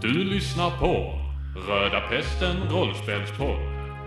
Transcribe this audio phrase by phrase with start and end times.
[0.00, 1.18] Du lyssnar på
[1.68, 3.60] Röda Pesten rollspelspodd.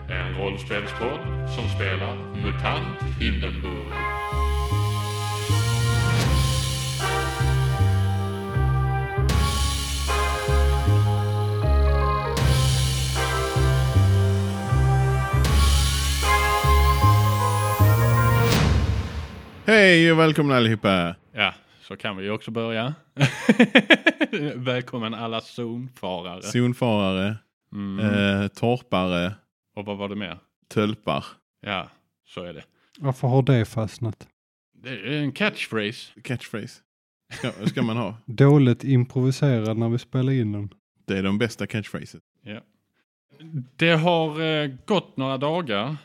[0.09, 1.19] En rollspelspodd
[1.55, 3.93] som spelar MUTANT Hindenburg.
[19.65, 21.15] Hej och välkomna allihopa!
[21.33, 22.93] Ja, så kan vi ju också börja.
[24.55, 26.41] Välkommen alla zonfarare.
[26.41, 27.35] Zonfarare,
[27.73, 27.99] Mm.
[28.41, 29.33] eh, torpare,
[29.75, 30.37] Och vad var det mer?
[30.67, 31.25] tölpar.
[31.61, 31.89] Ja,
[32.25, 32.63] så är det.
[32.99, 34.27] Varför har det fastnat?
[34.73, 36.21] Det är en catchphrase.
[36.23, 36.81] Catchphrase.
[37.33, 38.15] Ska, ska man ha.
[38.25, 40.73] Dåligt improviserad när vi spelar in den.
[41.07, 42.21] Det är de bästa catchphrases.
[42.43, 42.59] Ja.
[43.75, 45.95] Det har eh, gått några dagar.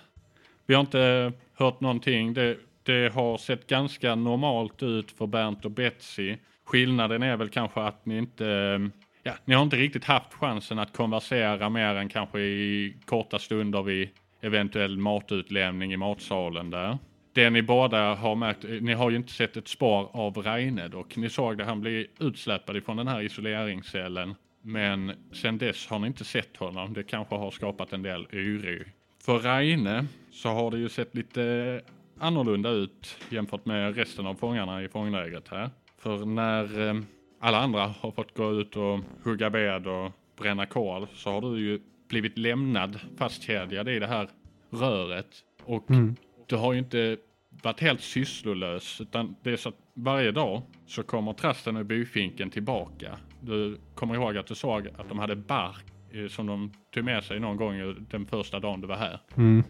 [0.66, 2.34] Vi har inte hört någonting.
[2.34, 6.36] Det, det har sett ganska normalt ut för Bernt och Betsy.
[6.64, 8.90] Skillnaden är väl kanske att ni inte,
[9.22, 13.82] ja, ni har inte riktigt haft chansen att konversera mer än kanske i korta stunder
[13.82, 14.08] vid
[14.40, 16.98] eventuell matutlämning i matsalen där.
[17.32, 21.18] Det ni båda har märkt, ni har ju inte sett ett spår av Reine och
[21.18, 24.34] ni såg det han bli utsläppad ifrån den här isoleringscellen.
[24.62, 26.92] Men sen dess har ni inte sett honom.
[26.92, 28.84] Det kanske har skapat en del oro.
[29.24, 31.80] För Reine så har det ju sett lite
[32.18, 35.70] annorlunda ut jämfört med resten av fångarna i fånglägret här.
[36.04, 36.94] För när eh,
[37.40, 41.60] alla andra har fått gå ut och hugga ved och bränna kol så har du
[41.60, 44.28] ju blivit lämnad fastkedjad i det här
[44.70, 45.26] röret.
[45.64, 46.16] Och Mm.
[46.46, 47.16] du har ju inte
[47.62, 52.50] varit helt sysslolös utan det är så att varje dag så kommer trasten och byfinken
[52.50, 53.18] tillbaka.
[53.40, 57.24] Du kommer ihåg att du såg att de hade bark eh, som de tog med
[57.24, 59.20] sig någon gång den första dagen du var här.
[59.36, 59.62] Mm.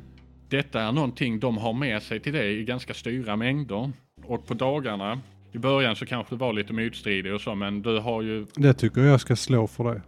[0.48, 3.92] Detta är någonting de har med sig till dig i ganska stora mängder.
[4.24, 5.20] Och på dagarna,
[5.54, 8.74] i början så kanske du var lite motstridig och så men du har ju, Det
[8.74, 10.02] tycker jag ska slå för det.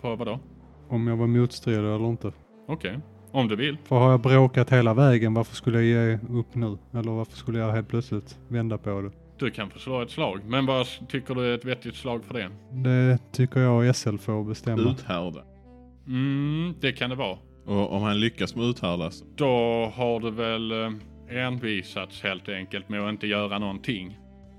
[0.00, 0.40] på vadå?
[0.88, 2.32] Om jag var motstridig eller inte.
[2.68, 2.98] Okej,
[3.32, 3.76] om du vill.
[3.84, 6.78] För har jag bråkat hela vägen, varför skulle jag ge upp nu?
[6.92, 9.10] Eller varför skulle jag helt plötsligt vända på det?
[9.38, 10.40] Du kan få slå ett slag.
[10.44, 12.50] Men vad tycker du är ett vettigt slag för det?
[12.90, 14.90] Det tycker jag SL får bestämma.
[14.90, 15.40] Uthärda.
[16.06, 17.38] Mm, det kan det vara.
[17.66, 19.24] Och om han lyckas med uthärda så.
[19.36, 19.46] Då
[19.94, 20.90] har du väl eh,
[21.46, 24.18] envisats helt enkelt med att inte göra någonting.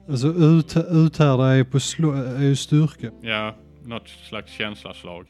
[0.09, 3.11] Alltså ut, uthärda är, på slå, är ju styrka.
[3.21, 3.55] Ja,
[3.85, 5.25] något slags känslaslag.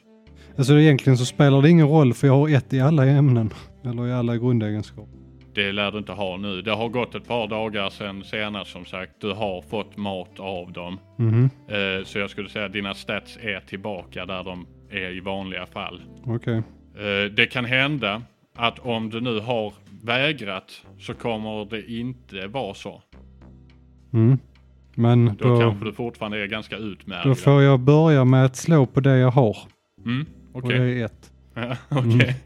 [0.58, 3.50] Alltså egentligen så spelar det ingen roll för jag har ett i alla ämnen.
[3.84, 5.12] Eller i alla grundegenskaper.
[5.54, 6.62] Det lär du inte ha nu.
[6.62, 9.12] Det har gått ett par dagar sedan senast som sagt.
[9.20, 10.98] Du har fått mat av dem.
[11.18, 15.20] Mhm, Eh, så jag skulle säga att dina stats är tillbaka där de är i
[15.20, 16.00] vanliga fall.
[16.24, 16.56] okej.
[16.96, 18.22] Eh, det kan hända
[18.56, 19.72] att om du nu har
[20.02, 23.02] vägrat så kommer det inte vara så.
[24.12, 24.38] Mm.
[24.98, 27.24] Men Då, då, kanske du fortfarande är ganska utmärkt.
[27.24, 29.56] då får jag börja med att slå på det jag har.
[30.04, 30.78] Mm, Och okej.
[30.78, 31.32] det är ett.
[31.54, 32.36] Ja, Okej.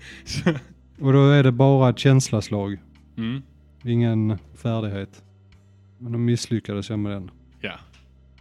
[1.00, 2.76] Och då är det bara ett känslaslag.
[3.16, 3.42] Mm.
[3.84, 5.22] Ingen färdighet.
[5.98, 7.30] Men då misslyckades jag med den.
[7.60, 7.72] Ja.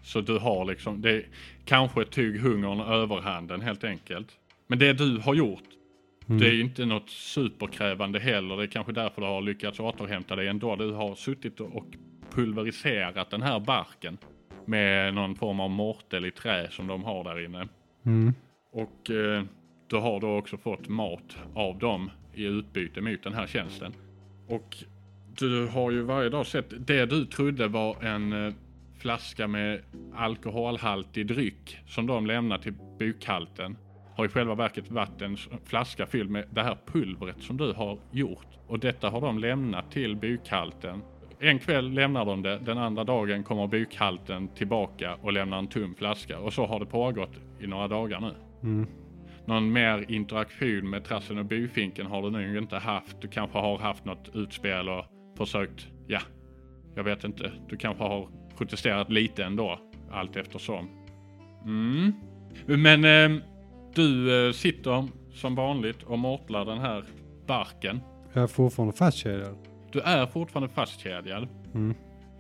[0.04, 1.24] Så du har liksom, det
[1.66, 4.28] kanske tog hungern överhanden helt enkelt.
[4.68, 5.64] Men det du har gjort,
[6.28, 6.42] Mm.
[6.42, 8.58] det är ju inte något superkrävande heller.
[8.58, 10.76] Det är kanske därför du har lyckats återhämta dig ändå.
[10.76, 11.86] Du har suttit och
[12.32, 14.18] pulveriserat den här barken
[14.66, 17.68] med någon form av mortel i trä som de har där inne.
[18.06, 18.34] Mm.
[18.72, 19.44] Och eh,
[19.88, 23.94] du har då också fått mat av dem i utbyte mot den här tjänsten.
[24.48, 24.78] Och
[25.40, 28.54] du har ju varje dag sett det du trodde var en eh,
[29.00, 29.82] flaska med
[30.16, 33.78] alkoholhaltig dryck som de lämnar till bukhalten.
[34.16, 38.00] Har i själva verket varit en flaska fylld med det här pulvret som du har
[38.12, 38.48] gjort.
[38.68, 41.02] Och detta har de lämnat till bukhalten.
[41.42, 45.96] En kväll lämnar de det, den andra dagen kommer bukhalten tillbaka och lämnar en tom
[45.96, 46.40] flaska.
[46.40, 48.34] Och så har det pågått i några dagar nu.
[48.64, 48.88] Mm.
[49.46, 53.22] Någon mer interaktion med trassen och byfinken har du nog inte haft.
[53.22, 55.06] Du kanske har haft något utspel och
[55.38, 56.20] försökt, ja,
[56.96, 57.52] jag vet inte.
[57.70, 59.80] Du kanske har protesterat lite ändå,
[60.12, 60.90] allt eftersom.
[61.66, 62.14] Mm.
[62.66, 63.42] Men eh,
[63.96, 67.04] du eh, sitter som vanligt och mortlar den här
[67.48, 68.00] barken.
[68.34, 69.69] Jag är fortfarande fastkedjad.
[69.92, 71.48] Du är fortfarande fastkedjad.
[71.74, 71.96] Mm.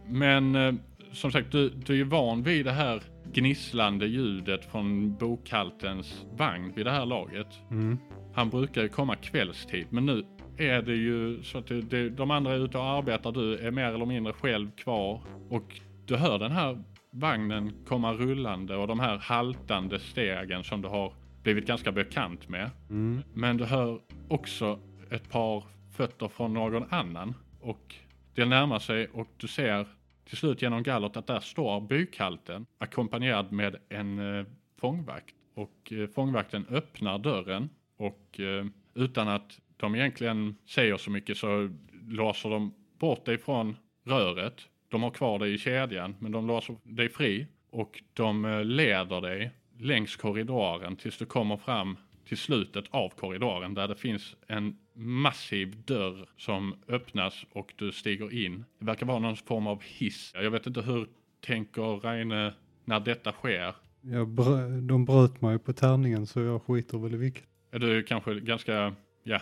[0.07, 0.73] Men eh,
[1.11, 3.01] som sagt, du, du är ju van vid det här
[3.33, 7.47] gnisslande ljudet från bokhaltens vagn vid det här laget.
[7.71, 7.97] Mm.
[8.33, 10.25] Han brukar ju komma kvällstid, men nu
[10.57, 13.31] är det ju så att det, det, de andra är ute och arbetar.
[13.31, 18.75] Du är mer eller mindre själv kvar och du hör den här vagnen komma rullande
[18.75, 21.13] och de här haltande stegen som du har
[21.43, 22.69] blivit ganska bekant med.
[22.89, 23.21] Mm.
[23.33, 24.79] Men du hör också
[25.11, 25.63] ett par
[25.99, 27.95] fötter från någon annan och
[28.35, 29.87] det närmar sig och du ser
[30.25, 34.45] till slut genom gallret att där står bukhalten ackompanjerad med en eh,
[34.77, 35.35] fångvakt.
[35.53, 41.69] och eh, fångvakten öppnar dörren och eh, utan att de egentligen säger så mycket så
[42.07, 44.67] låser de bort dig från röret.
[44.89, 49.21] De har kvar dig i kedjan men de låser dig fri och de eh, leder
[49.21, 51.97] dig längs korridoren tills du kommer fram
[52.29, 58.33] till slutet av korridoren där det finns en massiv dörr som öppnas och du stiger
[58.45, 58.65] in.
[58.79, 60.31] Det verkar vara någon form av hiss.
[60.35, 61.07] Jag vet inte hur
[61.45, 62.53] tänker Reine
[62.85, 63.75] när detta sker.
[64.01, 67.43] Jag brö- de bröt mig på tärningen så jag skiter väl i vilket.
[67.71, 69.39] Är du kanske ganska, ja,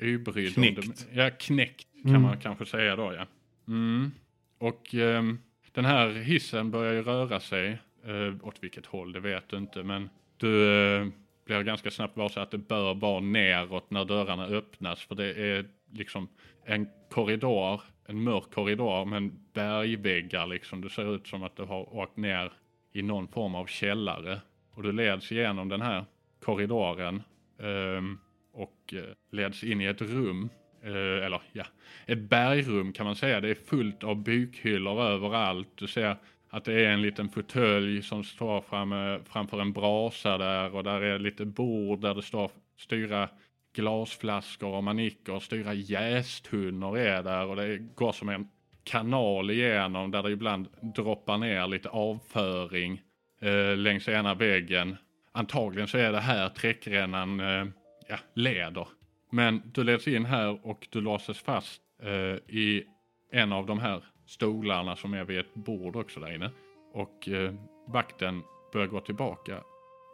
[0.00, 0.58] ybrydd?
[0.58, 1.06] om Knäckt.
[1.12, 2.22] Ja, knäckt kan Mm.
[2.22, 3.26] man kanske säga då ja.
[3.68, 4.10] Mm.
[4.58, 5.38] Och ehm,
[5.72, 7.78] den här hissen börjar ju röra sig.
[8.08, 11.06] Uh, åt vilket håll det vet du inte men du eh,
[11.44, 15.66] blir ganska snabbt varse att det bör vara neråt när dörrarna öppnas för det är
[15.92, 16.28] liksom
[16.64, 20.80] en korridor, en mörk korridor med bergväggar liksom.
[20.80, 22.52] Det ser ut som att du har åkt ner
[22.92, 24.40] i någon form av källare
[24.74, 26.04] och du leds igenom den här
[26.44, 27.22] korridoren
[27.62, 28.18] ehm,
[28.52, 30.48] och eh, leds in i ett rum.
[30.82, 31.64] Eh, eller ja,
[32.06, 33.40] ett bergrum kan man säga.
[33.40, 35.68] Det är fullt av bukhyllor överallt.
[35.74, 36.16] Du ser
[36.54, 40.84] att det är en liten fåtölj som står fram, eh, framför en brasa där och
[40.84, 43.28] där är lite bord där det står styra
[43.74, 48.48] glasflaskor och manicker och styra jästunnor är där och det går som en
[48.84, 53.02] kanal igenom där det ibland droppar ner lite avföring
[53.40, 54.96] eh, längs ena väggen.
[55.32, 57.66] Antagligen så är det här träckrännan eh,
[58.08, 58.88] ja, leder.
[59.30, 62.84] Men du leds in här och du låses fast eh, i
[63.30, 66.50] en av de här stolarna som är vid ett bord också där inne.
[66.92, 67.54] Och eh,
[67.86, 68.42] vakten
[68.72, 69.62] börjar gå tillbaka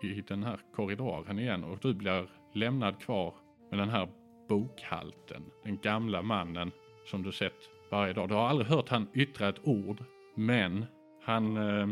[0.02, 3.34] i den här korridoren igen och du blir lämnad kvar
[3.70, 4.08] med den här
[4.48, 5.44] bokhalten.
[5.64, 6.70] Den gamla mannen
[7.06, 8.28] som du sett varje dag.
[8.28, 10.86] Du har aldrig hört han yttra ett ord, men
[11.24, 11.88] han eh,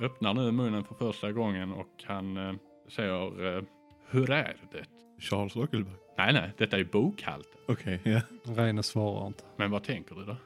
[0.00, 2.54] öppnar nu munnen för första gången och han eh,
[2.88, 3.62] säger eh,
[4.10, 4.84] Hur är det?
[5.18, 5.94] Charles Ockelberg.
[6.18, 7.60] Nej, nej, detta är bokhalten.
[7.68, 8.20] Okej, ja.
[8.44, 9.44] Reine svarar inte.
[9.56, 10.36] Men vad tänker du då?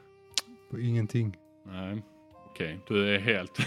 [0.73, 1.37] På ingenting.
[1.65, 2.01] Nej,
[2.45, 3.59] okej, du är helt...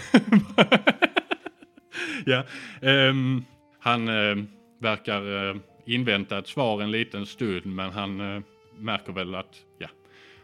[2.25, 2.43] ja,
[2.81, 3.45] Um,
[3.79, 4.43] han uh,
[4.79, 8.43] verkar uh, invänta ett svar en liten stund, men han uh,
[8.77, 9.87] märker väl att ja,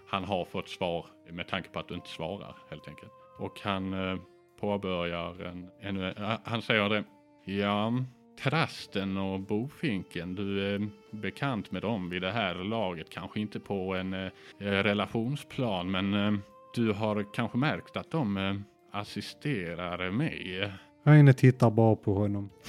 [0.08, 3.12] han har fått svar med tanke på att du inte svarar helt enkelt.
[3.40, 4.20] Och han uh,
[4.60, 7.04] påbörjar en, en eh, han säger det.
[7.46, 7.94] Ja,
[8.40, 13.10] Trasten och Bofinken, du är bekant med dem vid det här laget.
[13.10, 16.40] Kanske inte på en eh, relationsplan, men eh,
[16.74, 18.56] du har kanske märkt att de eh,
[18.92, 20.72] assisterar mig.
[21.04, 22.50] Reine tittar bara på honom.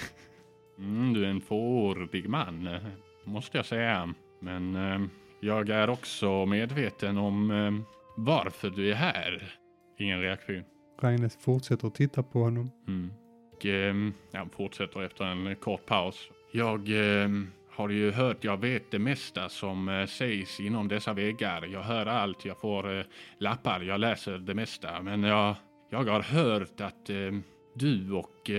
[0.78, 2.82] Mm, du är en fåordig man, eh,
[3.24, 4.14] måste jag säga.
[4.40, 5.00] Men eh,
[5.40, 7.72] jag är också medveten om eh,
[8.16, 9.54] varför du är här.
[9.98, 10.62] Ingen reaktion.
[11.00, 12.70] Reine fortsätter att titta på honom.
[12.88, 13.10] Mm.
[13.52, 16.30] Och, ja, han fortsätter efter en kort paus.
[16.52, 21.67] Jag ehm, har ju hört, jag vet det mesta som eh, sägs inom dessa väggar.
[21.73, 23.05] Jag hör allt, jag får eh,
[23.38, 25.03] lappar, jag läser det mesta.
[25.03, 25.55] Men jag,
[25.91, 27.32] jag har hört att eh,
[27.75, 28.50] du och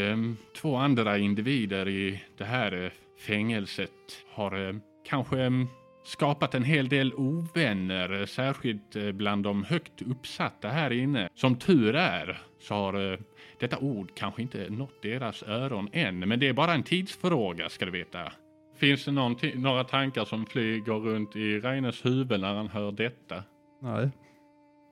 [0.61, 3.91] två andra individer i det här eh, fängelset
[4.33, 4.75] har eh,
[5.07, 5.67] kanske mm,
[6.05, 11.29] skapat en hel del ovänner, särskilt eh, bland de högt uppsatta här inne.
[11.35, 13.19] Som tur är så har eh,
[13.59, 17.85] detta ord kanske inte nått deras öron än, men det är bara en tidsfråga ska
[17.85, 18.31] du veta.
[18.75, 19.11] Finns det
[19.55, 23.43] några tankar som flyger runt i Reines huvud när han hör detta?
[23.81, 24.09] Nej,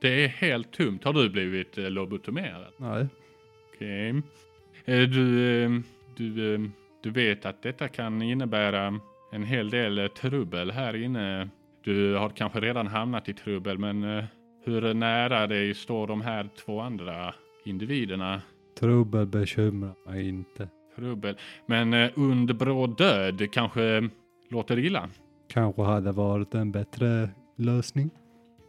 [0.01, 1.03] Det är helt tomt.
[1.03, 2.73] Har du blivit eh, lobotomerad?
[2.77, 3.07] nej.
[3.75, 4.09] Okej.
[4.85, 5.71] Eh, Du, eh,
[6.17, 6.61] du, eh,
[7.03, 8.99] du vet att detta kan innebära
[9.31, 11.49] en hel del trubbel här inne.
[11.83, 14.23] Du har kanske redan hamnat i trubbel, men
[14.65, 17.33] hur nära dig står de här två andra
[17.65, 18.41] individerna?
[18.79, 20.67] Trubbel bekymrar mig inte.
[20.95, 21.37] Trubbel.
[21.65, 24.09] Men eh, under bråd död kanske
[24.49, 25.09] låter illa.
[25.47, 28.09] Kanske hade varit en bättre lösning.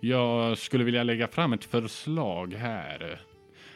[0.00, 3.20] Jag skulle vilja lägga fram ett förslag här.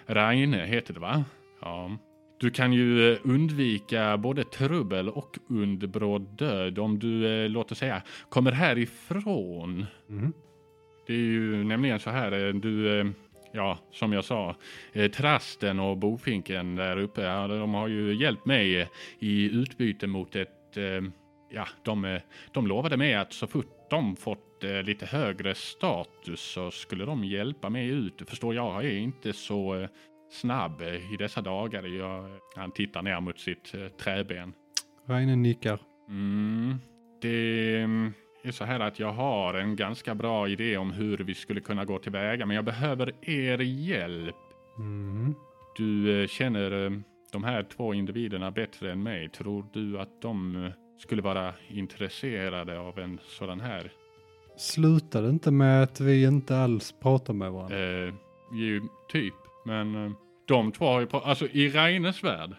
[0.07, 1.25] Raine heter det va?
[1.61, 1.99] Ja.
[2.41, 7.79] Du kan ju eh, undvika både trubbel och underbråd död om du, eh, låt oss
[7.79, 9.87] säga, kommer härifrån.
[10.09, 10.33] Mm.
[11.07, 13.07] Det är ju nämligen så här, eh, du, eh,
[13.53, 14.57] ja, som jag sa,
[14.93, 18.89] eh, Trasten och Bofinken där uppe, ja, de har ju hjälpt mig eh,
[19.19, 21.11] i utbyte mot ett, eh,
[21.51, 22.21] ja, de, eh,
[22.53, 27.25] de lovade mig att så fort de fått eh, lite högre status så skulle de
[27.25, 28.23] hjälpa mig ut.
[28.27, 29.89] Förstår jag, jag är inte så
[30.31, 31.83] snabb i dessa dagar.
[31.83, 34.53] Jag, han tittar ner mot sitt träben.
[35.07, 35.81] Reine nickar.
[36.09, 36.79] Mm,
[37.23, 37.89] det
[38.49, 41.85] är så här att jag har en ganska bra idé om hur vi skulle kunna
[41.85, 44.37] gå tillväga, men jag behöver er hjälp.
[44.79, 45.35] Mm.
[45.77, 46.91] Du eh, känner eh,
[47.33, 49.29] de här två individerna bättre än mig.
[49.29, 53.93] Tror du att de eh, skulle vara intresserade av en sådan här?
[54.57, 57.77] Slutar det inte med att vi inte alls pratar med varandra?
[58.07, 58.15] Eh,
[58.53, 60.15] ju typ, men
[60.49, 62.51] de två har ju, pra- alltså i Reines värld,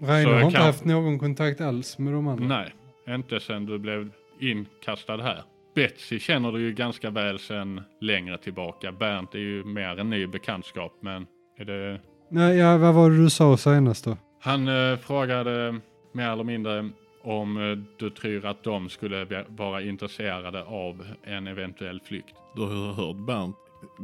[0.00, 2.46] Rainer så har inte haft någon kontakt alls med de andra.
[2.46, 2.72] nej,
[3.16, 4.10] inte sen du blev
[4.40, 5.42] inkastad här.
[5.74, 8.92] Betsy känner du ju ganska väl sen längre tillbaka.
[8.92, 11.26] Bernt är ju mer en ny bekantskap, men
[11.58, 14.16] är det Nej, ja, vad var det du sa senast då?
[14.40, 15.80] Han eh, frågade
[16.12, 16.90] mer eller mindre
[17.22, 22.34] om eh, du tror att de skulle vara intresserade av en eventuell flykt.
[22.56, 23.56] Du har hört Bernt,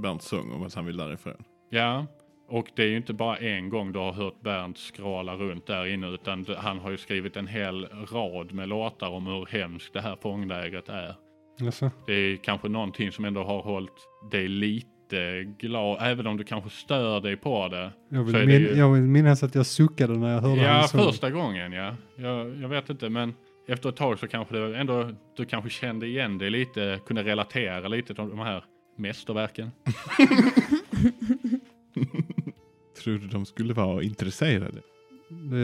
[0.02, 1.44] Bernts sång om att han vill därifrån.
[1.70, 2.06] Ja,
[2.48, 5.86] och det är ju inte bara en gång du har hört Bernt skråla runt där
[5.86, 10.00] inne utan han har ju skrivit en hel rad med låtar om hur hemskt det
[10.00, 11.14] här fånglägret är.
[11.62, 13.92] Alltså, Det är kanske någonting som ändå har hållit
[14.30, 17.92] dig lite glad, även om du kanske stör dig på det.
[18.08, 21.30] jag, vill min- ju- jag vill minnas att jag suckade när jag hörde Ja, första
[21.30, 21.96] gången ja.
[22.16, 23.34] Jag, jag vet inte, men
[23.68, 27.88] efter ett tag så kanske det ändå, du kanske kände igen det lite, kunde relatera
[27.88, 28.64] lite till de här
[28.98, 29.70] mästerverken.
[33.02, 34.80] Tror du de skulle vara intresserade?
[35.28, 35.58] Det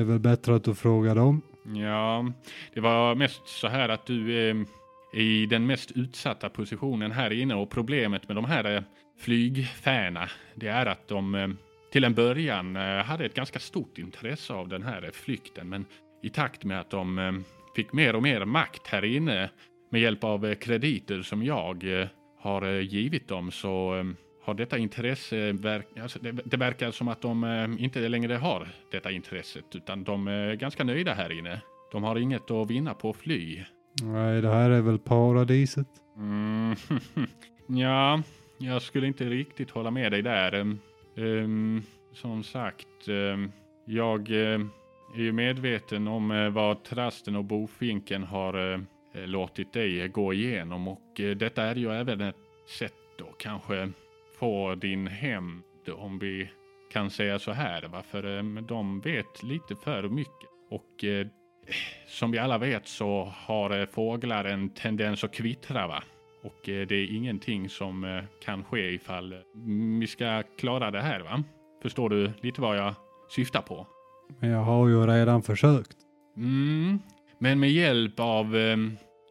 [0.00, 1.42] är väl bättre att du frågar dem.
[1.64, 2.32] Ja,
[2.74, 4.66] det var mest så här att du är
[5.12, 8.82] i den mest utsatta positionen här inne och problemet med de här eh,
[9.18, 11.48] flygfärna, det är att de eh,
[11.92, 15.84] till en början eh, hade ett ganska stort intresse av den här eh, flykten, men
[16.22, 17.32] i takt med att de eh,
[17.76, 19.50] fick mer och mer makt här inne
[19.90, 22.08] med hjälp av eh, krediter som jag eh,
[22.40, 24.04] har eh, givit dem så eh,
[24.42, 28.68] har detta intresse, verk, alltså det, det verkar som att de eh, inte längre har
[28.90, 31.60] detta intresset utan de är ganska nöjda här inne.
[31.92, 33.64] De har inget att vinna på att fly.
[34.02, 35.88] Nej, det här är väl paradiset.
[36.16, 36.76] Mm,
[37.66, 38.22] ja,
[38.58, 40.52] jag skulle inte riktigt hålla med dig där.
[41.16, 41.82] Ehm,
[42.12, 43.52] som sagt, ehm,
[43.84, 44.60] jag eh,
[45.14, 48.80] är ju medveten om eh, vad trasten och bofinken har eh,
[49.14, 52.36] eh, låtit dig gå igenom och eh, detta är ju även ett
[52.78, 53.92] sätt att kanske
[54.42, 55.62] få din hem,
[55.96, 56.50] om vi
[56.92, 58.02] kan säga så här, va?
[58.10, 60.48] för eh, de vet lite för mycket.
[60.70, 61.26] Och eh,
[62.06, 66.02] som vi alla vet så har eh, fåglar en tendens att kvittra va?
[66.42, 69.34] Och eh, det är ingenting som kan ske ifall
[70.00, 71.44] vi ska klara det här va?
[71.82, 72.94] Förstår du lite vad jag
[73.30, 73.86] syftar på?
[74.40, 75.96] Men jag har ju redan försökt.
[76.36, 76.98] Mm,
[77.38, 78.76] men med hjälp av eh,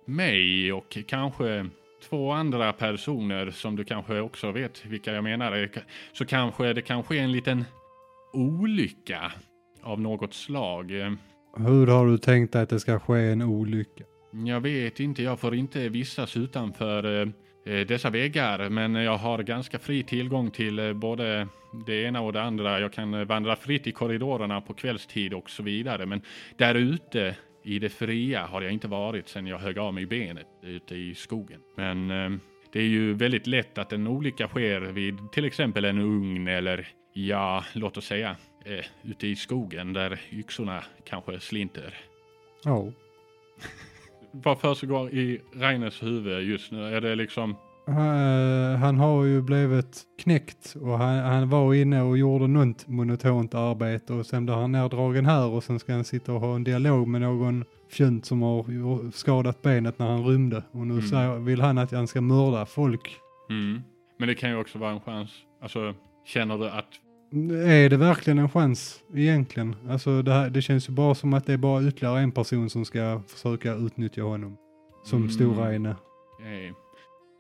[0.05, 1.69] mig och kanske
[2.09, 5.69] två andra personer som du kanske också vet vilka jag menar,
[6.13, 7.65] så kanske det kan ske en liten
[8.33, 9.31] olycka
[9.81, 10.91] av något slag.
[11.57, 14.03] Hur har du tänkt att det ska ske en olycka?
[14.45, 17.29] Jag vet inte, jag får inte vistas utanför eh,
[17.73, 21.47] eh, dessa väggar, men jag har ganska fri tillgång till eh, både
[21.85, 22.79] det ena och det andra.
[22.79, 26.21] Jag kan vandra fritt i korridorerna på kvällstid och så vidare, men
[26.57, 30.47] där ute i det fria har jag inte varit sedan jag högg av mig benet
[30.61, 31.61] ute i skogen.
[31.75, 32.39] Men eh,
[32.71, 36.87] det är ju väldigt lätt att en olycka sker vid till exempel en ugn eller
[37.13, 41.97] ja, låt oss säga eh, ute i skogen där yxorna kanske slinter.
[42.63, 42.91] Ja.
[44.31, 46.95] Vad försiggår i Reines huvud just nu?
[46.95, 47.55] Är det liksom...
[47.85, 53.53] Han, han har ju blivit knäckt och han, han var inne och gjorde något monotont
[53.55, 56.63] arbete och sen blev han neddragen här och sen ska han sitta och ha en
[56.63, 61.05] dialog med någon fjönt som har skadat benet när han rymde och nu Mm.
[61.07, 63.15] säger, vill han att han ska mörda folk.
[63.49, 63.81] Mm.
[64.19, 65.31] Men det kan ju också vara en chans.
[65.61, 65.93] Alltså,
[66.25, 66.85] känner du att...
[67.67, 69.75] Är det verkligen en chans egentligen?
[69.89, 72.69] Alltså det, här, det känns ju bara som att det är bara ytterligare en person
[72.69, 74.57] som ska försöka utnyttja honom.
[75.03, 75.29] Som Mm.
[75.31, 75.89] Stora-Eine.
[75.89, 76.73] Eh,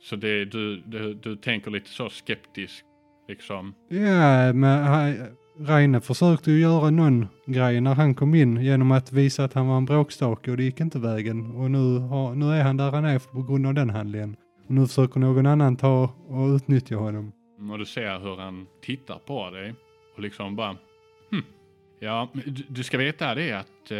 [0.01, 2.85] så det, du, du, du tänker lite så skeptisk,
[3.27, 3.75] liksom.
[3.89, 5.15] Ja, men han,
[5.59, 9.67] Reine försökte ju göra någon grej när han kom in genom att visa att han
[9.67, 11.51] var en bråkstake och det gick inte vägen.
[11.55, 14.35] Och nu, har, nu är han där han är på grund av den handlingen.
[14.65, 17.31] Och nu försöker någon annan ta och utnyttja honom.
[17.71, 19.75] Och du ser hur han tittar på dig
[20.15, 20.77] och liksom bara...
[21.31, 21.43] Hm.
[21.99, 22.29] Ja,
[22.67, 23.91] du, ska veta det att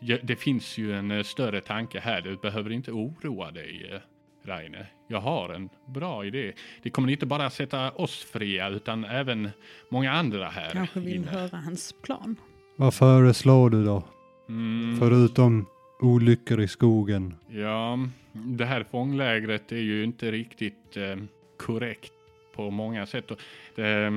[0.00, 2.20] ja, det finns ju en eh, större tanke här.
[2.20, 4.00] Du behöver inte oroa dig, eh,
[4.48, 4.86] Raine.
[5.08, 6.52] Jag har en bra idé.
[6.82, 9.50] Det kommer inte bara sätta oss fria utan även
[9.88, 11.26] många andra här Kanske vill inne.
[11.30, 12.36] höra hans plan.
[12.76, 14.02] Vad föreslår du då?
[14.48, 14.96] Mm.
[14.98, 15.66] Förutom
[16.00, 17.34] olyckor i skogen.
[17.48, 17.98] Ja,
[18.32, 21.16] det här fånglägret är ju inte riktigt eh,
[21.58, 22.12] korrekt
[22.54, 23.30] på många sätt.
[23.30, 24.12] Och, eh,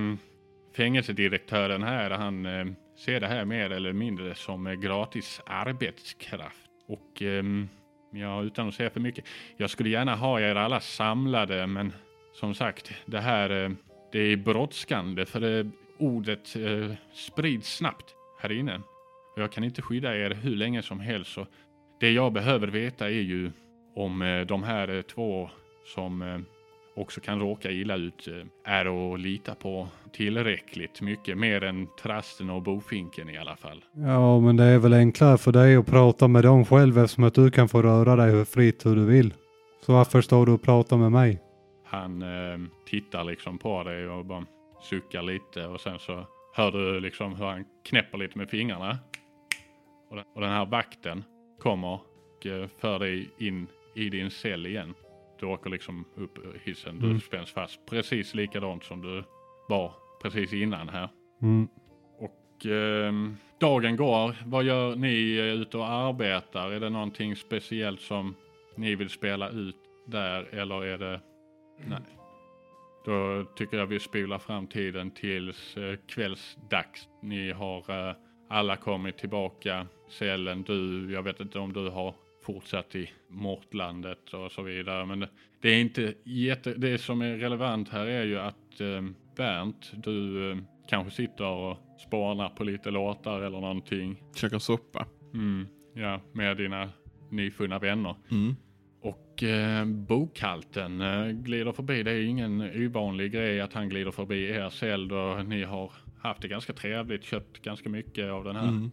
[0.78, 2.66] fängelsedirektören här, han eh,
[3.06, 6.70] ser det här mer eller mindre som eh, gratis arbetskraft.
[6.88, 7.70] Och ehm,
[8.12, 9.26] ja, utan att säga för mycket,
[9.58, 11.94] jag skulle gärna ha er alla samlade, men
[12.34, 13.72] som sagt, det här eh,
[14.12, 15.66] det är brådskande för eh,
[15.98, 18.16] ordet eh, sprids snabbt.
[18.42, 18.82] här inne.
[19.36, 21.32] Och jag kan inte skydda er hur länge som helst.
[21.32, 21.48] Så
[22.00, 23.52] det jag behöver veta är ju
[23.96, 25.50] om de här två
[25.86, 26.46] som
[26.96, 31.38] också kan råka illa ut eh, är att lita på tillräckligt mycket.
[31.38, 33.84] Mer än trasten och bofinken i alla fall.
[33.94, 37.34] Ja, men det är väl enklare för dig att prata med dem själv eftersom att
[37.34, 39.34] du kan få röra dig fritt hur du vill.
[39.86, 41.42] Så varför står du och pratar med mig?
[41.86, 44.46] Han eh, tittar liksom på dig och bara
[44.82, 48.98] suckar lite och sen så hör du liksom hur han knäpper lite med fingrarna.
[50.10, 51.24] Och den, och den här vakten
[51.60, 52.00] kommer
[52.40, 54.94] och eh, för dig in i din cell igen.
[55.40, 57.20] Du åker liksom upp hissen, du Mm.
[57.20, 59.24] spänns fast precis likadant som du
[59.70, 61.10] var precis innan här.
[61.42, 61.68] Mm.
[62.20, 66.72] Och ehm, dagen går, vad gör ni eh, ute och arbetar?
[66.72, 68.36] Är det någonting speciellt som
[68.76, 69.76] ni vill spela ut
[70.08, 71.22] där eller är det,
[71.88, 72.00] nej.
[73.06, 77.08] Då tycker jag vi spolar fram tiden tills eh, kvällsdags.
[77.22, 78.16] Ni har eh,
[78.50, 79.88] alla kommit tillbaka.
[80.10, 82.16] Cellen, du, jag vet inte om du har
[82.54, 85.06] fortsatt i Mortlandet och så vidare.
[85.06, 85.26] Men
[85.62, 89.02] det, är inte jätte, det som är relevant här är ju att eh,
[89.38, 91.78] Bernt, du eh, kanske sitter och
[92.08, 94.24] spanar på lite låtar eller någonting.
[94.36, 95.08] Käkar soppa.
[95.34, 96.90] Mm, ja, med dina
[97.32, 98.16] nyfunna vänner.
[98.32, 98.56] Mm.
[99.02, 102.04] Och eh, bokhalten eh, glider förbi.
[102.04, 105.92] Det är ingen ovanlig grej att han glider förbi er cell då ni har
[106.22, 108.68] haft det ganska trevligt, köpt ganska mycket av den här.
[108.68, 108.92] Mm.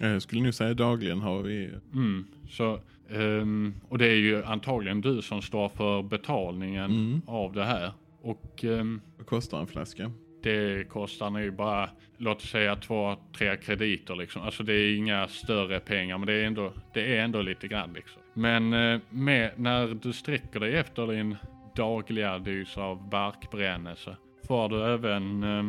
[0.00, 1.70] Jag skulle nu säga dagligen har vi...
[1.94, 7.22] Mm, så, ehm, och det är ju antagligen du som står för betalningen Mm.
[7.26, 7.92] av det här.
[8.22, 10.10] Och ehm, Vad kostar en flaska?
[10.42, 14.42] det kostar nu bara, låt oss säga två, tre krediter liksom.
[14.42, 17.92] Alltså det är inga större pengar men det är ändå, det är ändå lite grann
[17.92, 18.22] liksom.
[18.34, 21.36] Men eh, med, när du sträcker dig efter din
[21.76, 25.64] dagliga dos av barkbrännelse får du även eh,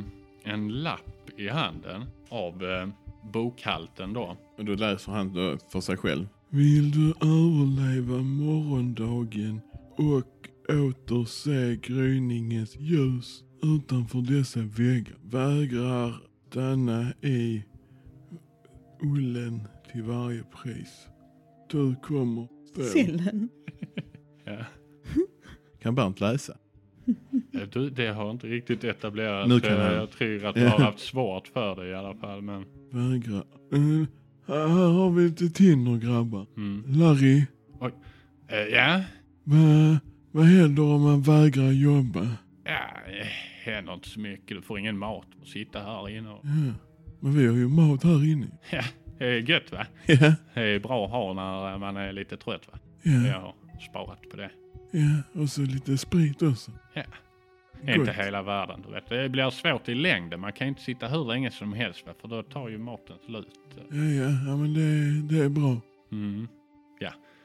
[0.53, 2.87] en lapp i handen av eh,
[3.31, 4.37] bokhalten då.
[4.57, 6.27] Och då läser han då för sig själv.
[6.49, 9.61] Vill du överleva morgondagen
[9.97, 17.63] och åter se gryningens ljus utanför dessa väggar vägrar stanna i
[19.01, 21.07] ullen till varje pris.
[21.69, 22.83] Du kommer få...
[22.83, 23.49] Sillen.
[24.45, 24.65] Ja.
[25.81, 26.57] Kan Bernt läsa?
[27.53, 29.49] Eh, Du, det har inte riktigt etablerats.
[29.49, 29.93] Nu kan Eh, han.
[29.93, 32.41] Jag tror att du har haft svårt för det i alla fall.
[32.41, 33.43] Men, Vägra.
[33.73, 34.05] Uh,
[34.47, 36.45] här har vi lite Tinder grabbar.
[36.57, 36.83] mm.
[36.87, 37.43] Larry,
[38.49, 39.01] Eh, ja,
[39.43, 39.97] vad,
[40.31, 42.27] vad händer om man vägrar jobba?
[42.63, 44.57] ja, det händer inte så mycket.
[44.57, 46.29] Du får ingen mat och sitta här inne.
[46.29, 46.73] Och, Ja,
[47.19, 48.45] men vi har ju mat här inne.
[48.71, 48.81] ja,
[49.19, 49.85] det är gött va?
[50.05, 52.79] Ja, Det är bra att ha när man är lite trött va?
[53.03, 53.53] ja, Jag har
[53.91, 54.49] sparat på det.
[54.91, 55.41] Ja.
[55.41, 56.71] Och så lite sprit också.
[56.93, 57.03] Ja.
[57.81, 59.09] Det är inte hela världen du vet.
[59.09, 60.39] Det blir svårt i längden.
[60.39, 62.13] Man kan inte sitta hur länge som helst va?
[62.21, 63.47] För då tar ju maten slut.
[63.75, 65.81] Ja, ja, ja men det, det är bra.
[66.11, 66.47] Mm.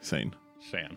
[0.02, 0.34] Sen.
[0.70, 0.96] sen.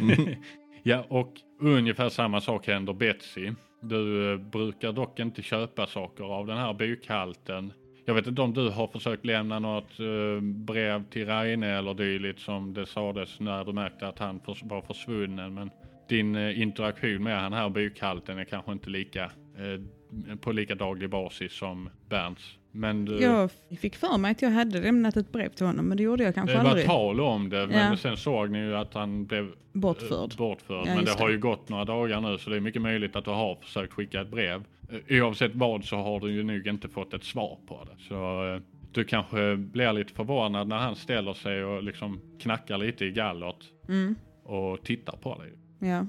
[0.00, 0.34] Mm.
[0.82, 3.52] ja, och ungefär samma sak händer Betsy.
[3.80, 7.72] Du eh, brukar dock inte köpa saker av den här bokhalten.
[8.04, 12.40] Jag vet inte om du har försökt lämna något eh, brev till Reine eller dylikt
[12.40, 15.54] som det sades när du märkte att han var försvunnen.
[15.54, 15.70] Men
[16.08, 21.10] din eh, interaktion med han här bokhalten är kanske inte lika eh, på lika daglig
[21.10, 22.58] basis som Bernts.
[22.72, 26.02] Men Jag fick för mig att jag hade lämnat ett brev till honom, men det
[26.02, 26.86] gjorde jag kanske det var aldrig.
[26.86, 27.96] tal om det, men Ja.
[27.96, 30.30] sen såg ni ju att han blev Bortförd.
[30.32, 30.76] eh, bortförd.
[30.86, 31.32] Ja, men det just har det.
[31.34, 34.20] ju gått några dagar nu så det är mycket möjligt att du har försökt skicka
[34.20, 34.64] ett brev.
[35.10, 38.02] Oavsett vad så har du ju nog inte fått ett svar på det.
[38.08, 38.60] Så
[38.92, 43.64] du kanske blir lite förvånad när han ställer sig och liksom knackar lite i gallert
[43.88, 44.14] Mm.
[44.44, 45.52] och tittar på dig.
[45.78, 46.06] Ja.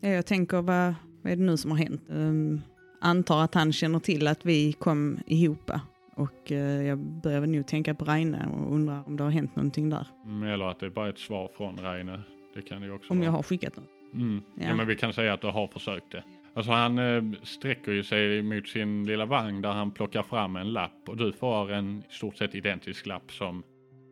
[0.00, 2.02] ja, jag tänker vad, vad är det nu som har hänt?
[2.08, 2.60] Um,
[3.00, 5.70] antar att han känner till att vi kom ihop
[6.14, 9.90] och eh, jag börjar nu tänka på Reine och undrar om det har hänt någonting
[9.90, 10.06] där.
[10.24, 12.20] Mm, Eller att det är bara ett svar från Reine.
[12.54, 13.24] Det kan ju också Om vara.
[13.26, 13.88] jag har skickat något.
[14.14, 14.42] Mm.
[14.54, 14.64] Ja.
[14.68, 14.74] Ja.
[14.74, 16.24] men vi kan säga att du har försökt det.
[16.54, 20.72] Alltså han eh, sträcker ju sig mot sin lilla vagn där han plockar fram en
[20.72, 23.62] lapp och du får en i stort sett identisk lapp som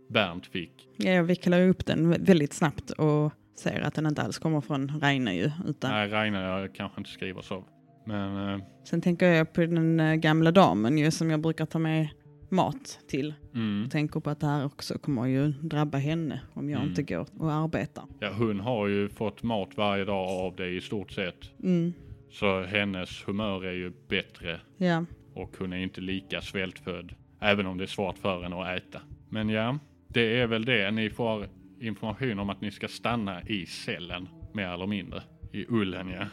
[0.08, 0.88] Bernt fick.
[0.96, 4.60] Ja, jag vecklar upp den vä- väldigt snabbt och ser att den inte alls kommer
[4.60, 5.50] från Reine ju.
[5.66, 7.64] Utan Nej, Rainer kanske inte skriver så.
[8.06, 11.78] Men eh, Sen tänker jag på den eh, gamla damen ju som jag brukar ta
[11.78, 12.08] med
[12.50, 13.34] mat till.
[13.54, 13.80] mm.
[13.82, 16.88] Jag tänker på att det här också kommer ju drabba henne om jag Mm.
[16.90, 18.04] inte går och arbetar.
[18.20, 21.50] ja, hon har ju fått mat varje dag av dig i stort sett.
[21.62, 21.92] Mm.
[22.30, 27.14] Så hennes humör är ju bättre Ja, och hon är inte lika svältfödd.
[27.40, 29.00] Även om det är svårt för henne att äta.
[29.28, 30.90] Men ja, det är väl det.
[30.90, 31.46] Ni får
[31.80, 35.22] information om att ni ska stanna i cellen, mer eller mindre.
[35.52, 36.24] I ullen ja.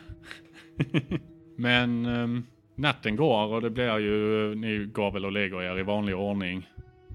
[1.58, 2.44] Men ehm,
[2.76, 6.70] natten går och det blir ju, ni går väl och lägger er i vanlig ordning.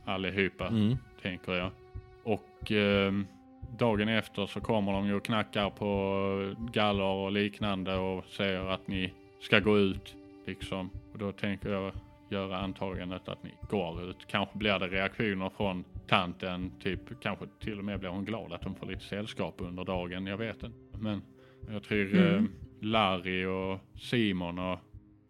[0.04, 0.96] allihopa, Mm.
[1.22, 1.70] tänker jag.
[2.22, 3.12] Och eh,
[3.78, 8.88] dagen efter så kommer de ju och knackar på galler och liknande och säger att
[8.88, 10.16] ni ska gå ut.
[10.46, 10.90] Liksom.
[11.12, 11.92] Och då tänker jag
[12.28, 14.16] göra antagandet att ni går ut.
[14.26, 18.64] Kanske blir det reaktioner från tanten, typ kanske till och med blir hon glad att
[18.64, 20.26] hon får lite sällskap under dagen.
[20.26, 20.98] Jag vet inte.
[20.98, 21.22] Men
[21.68, 22.52] jag tror eh, Mm.
[22.82, 24.78] Larry och Simon och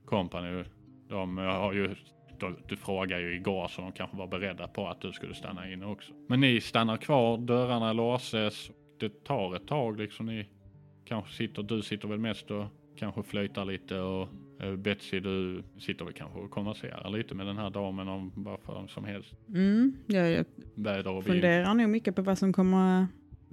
[0.05, 0.65] company,
[1.09, 1.95] de har ju
[2.39, 5.73] du, du frågade ju igår så de kanske var beredda på att du skulle stanna
[5.73, 6.13] inne också.
[6.29, 8.71] Men ni stannar kvar, dörrarna låses.
[9.01, 10.27] Det tar ett tag liksom.
[10.27, 10.47] Ni
[11.05, 12.67] kanske sitter, du sitter väl mest och
[12.99, 14.29] kanske flöjtar lite och eh,
[14.77, 18.89] Betsy du sitter väl kanske och konverserar lite med den här damen om vad fan
[18.89, 19.35] som helst.
[19.49, 20.45] Mm, jag, jag
[20.75, 23.07] Väder och funderar nog mycket på vad som kommer,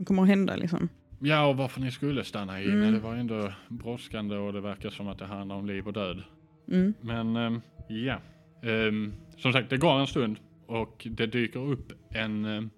[0.06, 0.90] kommer att hända liksom.
[1.20, 2.74] Ja och varför ni skulle stanna inne.
[2.74, 2.94] Mm.
[2.94, 6.24] Det var ändå brådskande och det verkar som att det handlar om liv och död.
[6.68, 6.94] Mm.
[7.02, 8.20] Men ehm, ja,
[8.62, 12.70] Ehm, som sagt det går en stund och det dyker upp en ehm,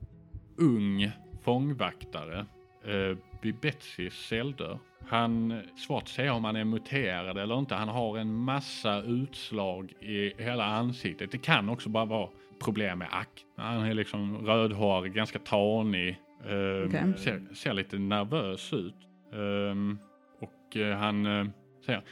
[0.57, 1.11] ung
[1.41, 2.45] fångvaktare
[2.87, 4.79] uh, vid Betsys celldörr.
[5.07, 7.75] Han, svårt att säga om han är muterad eller inte.
[7.75, 11.31] Han har en massa utslag i hela ansiktet.
[11.31, 12.29] Det kan också bara vara
[12.63, 13.45] problem med ack.
[13.57, 16.19] Han är liksom rödhårig, ganska tanig.
[16.49, 17.13] ehm, Okej.
[17.17, 18.95] ser, ser lite nervös ut.
[19.33, 19.99] Ehm,
[20.39, 21.45] och eh, han eh,
[21.85, 22.03] säger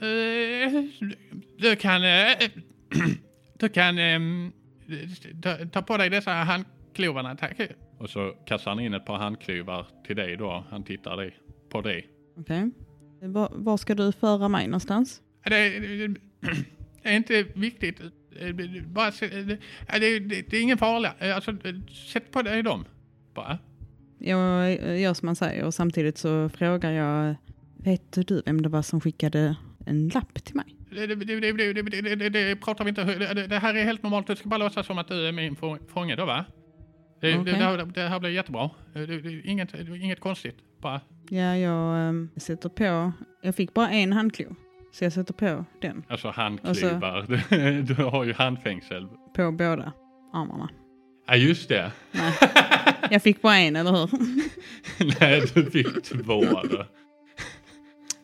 [0.00, 0.82] Eh,
[1.58, 2.02] du kan...
[3.58, 4.52] du kan ehm,
[5.42, 7.60] ta, ta på dig dessa handklovarna, tack.
[7.98, 10.64] Och så kastar han in ett par handklovar till dig då.
[10.70, 11.36] Han tittar dig,
[11.70, 12.06] på dig.
[12.36, 12.70] Okej.
[13.20, 13.48] Okay.
[13.52, 15.22] Va, ska du föra mig någonstans?
[15.44, 16.08] Det är,
[17.02, 18.00] det är inte viktigt.
[18.86, 21.34] Bara, det, det, det är ingen fara.
[21.34, 21.56] Alltså,
[22.12, 22.84] sätt på dig dem
[23.34, 23.58] bara.
[24.18, 27.34] Jag gör som man säger och samtidigt så frågar jag
[27.86, 30.76] Vet du vem det var som skickade en lapp till mig?
[30.90, 33.08] Det, det, det, det pratar vi inte om.
[33.48, 34.26] Det här är helt normalt.
[34.26, 35.56] Du ska bara låtsas som att du är min
[35.88, 36.44] fånge då va?
[37.20, 37.52] Det, det, Okej.
[37.52, 38.70] det, här, det här blir jättebra.
[38.94, 40.56] Det, det, det, inget, inget konstigt.
[40.82, 41.00] Bara.
[41.30, 44.56] Ja, jag ehm, sätter på, jag fick bara en handklo.
[44.92, 47.26] Så jag sätter på den, Alltså handklyvar.
[47.50, 49.08] Du, du har ju handfängsel.
[49.34, 49.92] på båda
[50.32, 50.68] armarna.
[51.26, 51.92] Ja just det.
[52.12, 52.32] Nej,
[53.10, 54.10] jag fick bara en, eller hur?
[55.20, 56.44] Nej du fick två.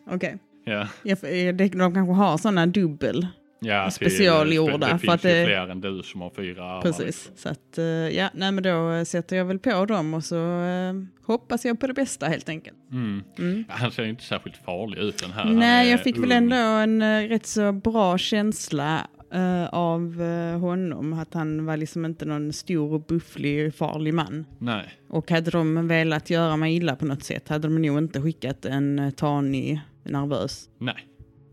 [0.06, 0.38] Okej.
[0.64, 0.88] Ja.
[1.02, 3.26] Jag- eh, det- De kanske har sådana dubbel.
[3.64, 6.64] Ja, Specialgjorda, Det, det för finns att ju det- fler än du som har fyra
[6.64, 6.82] armar.
[6.82, 7.30] Precis.
[7.36, 10.36] Så att, eh, ja, nej men då eh, sätter jag väl på dem och så
[10.62, 10.92] eh,
[11.26, 12.76] hoppas jag på det bästa helt enkelt.
[12.92, 13.22] Mm.
[13.38, 13.64] Mm.
[13.68, 15.44] Han ser inte särskilt farlig ut den här.
[15.44, 16.36] Nej, jag fick väl ung.
[16.38, 21.12] ändå en eh, rätt så bra känsla eh, av eh, honom.
[21.12, 24.46] Att han var liksom inte någon stor och bufflig farlig man.
[24.58, 24.88] Nej.
[25.08, 28.64] Och hade de velat göra mig illa på något sätt hade de nog inte skickat
[28.64, 30.68] en eh, tanig, nervös.
[30.78, 31.06] Nej.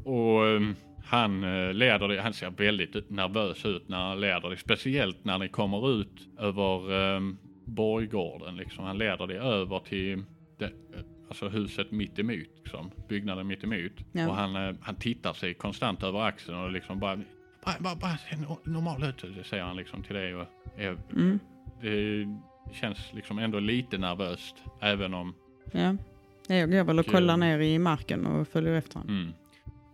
[0.05, 0.75] Och um,
[1.09, 4.57] han uh, leder dig, han ser väldigt nervös ut när han leder dig.
[4.57, 8.83] Speciellt när ni kommer ut över um, borggården liksom.
[8.85, 10.23] Han leder dig över till
[10.57, 10.71] det, eh,
[11.27, 12.91] alltså huset mitt emot, liksom.
[13.09, 13.91] byggnaden mitt emot.
[14.11, 14.27] Ja.
[14.27, 17.15] Och han, eh, han tittar sig konstant över axeln och liksom bara,
[17.65, 20.35] bara, bara, bara se no- normal ut, det säger han liksom till dig.
[20.35, 21.39] Och är, Mm.
[21.81, 22.27] det
[22.73, 25.33] känns liksom ändå lite nervöst, även om
[25.71, 25.95] Ja.
[26.47, 29.15] Jag går väl och kollar eh, ner i marken och följer efter honom.
[29.15, 29.33] Mm.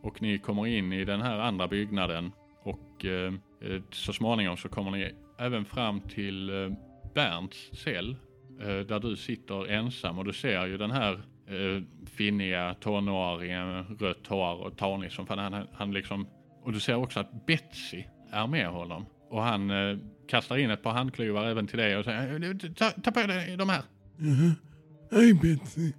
[0.05, 2.31] Och ni kommer in i den här andra byggnaden
[2.63, 6.71] och eh, eh, så småningom så kommer ni även fram till eh,
[7.15, 8.15] Bernts cell
[8.61, 11.13] eh, där du sitter ensam och du ser ju den här
[11.47, 15.53] eh, finniga tonåringen, rött hår och tanig som fan.
[15.53, 16.27] Han, han liksom,
[16.63, 20.83] och du ser också att Betsy är med honom och han eh, kastar in ett
[20.83, 23.81] par handklovar även till dig och säger "Eh, ta, ta på dig de här.
[24.17, 24.55] Jaha.
[25.11, 25.91] Hej Betsy.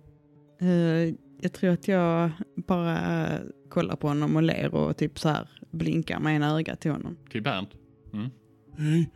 [1.37, 2.31] Eh, jag tror att jag
[2.67, 6.81] bara eh, kollar på honom och ler och typ så här blinkar med ena ögat
[6.81, 7.17] till honom.
[7.31, 7.71] Till Bernt.
[8.13, 8.29] Mm.
[8.79, 9.11] Hej.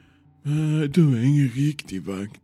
[0.44, 2.40] Eh, Du är ingen riktig vakt.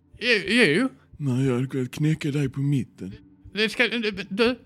[0.49, 3.13] Jo, Nej, jag hade kunnat knäcka dig på mitten.
[3.55, 4.57] Det ska, du, du,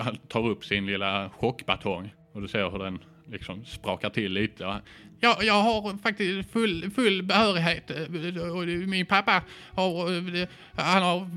[0.00, 4.80] han tar upp sin lilla chockbatong och du ser hur den liksom sprakar till lite.
[5.20, 11.28] Ja, jag har faktiskt full, full behörighet eh, och min pappa har, eh, han har,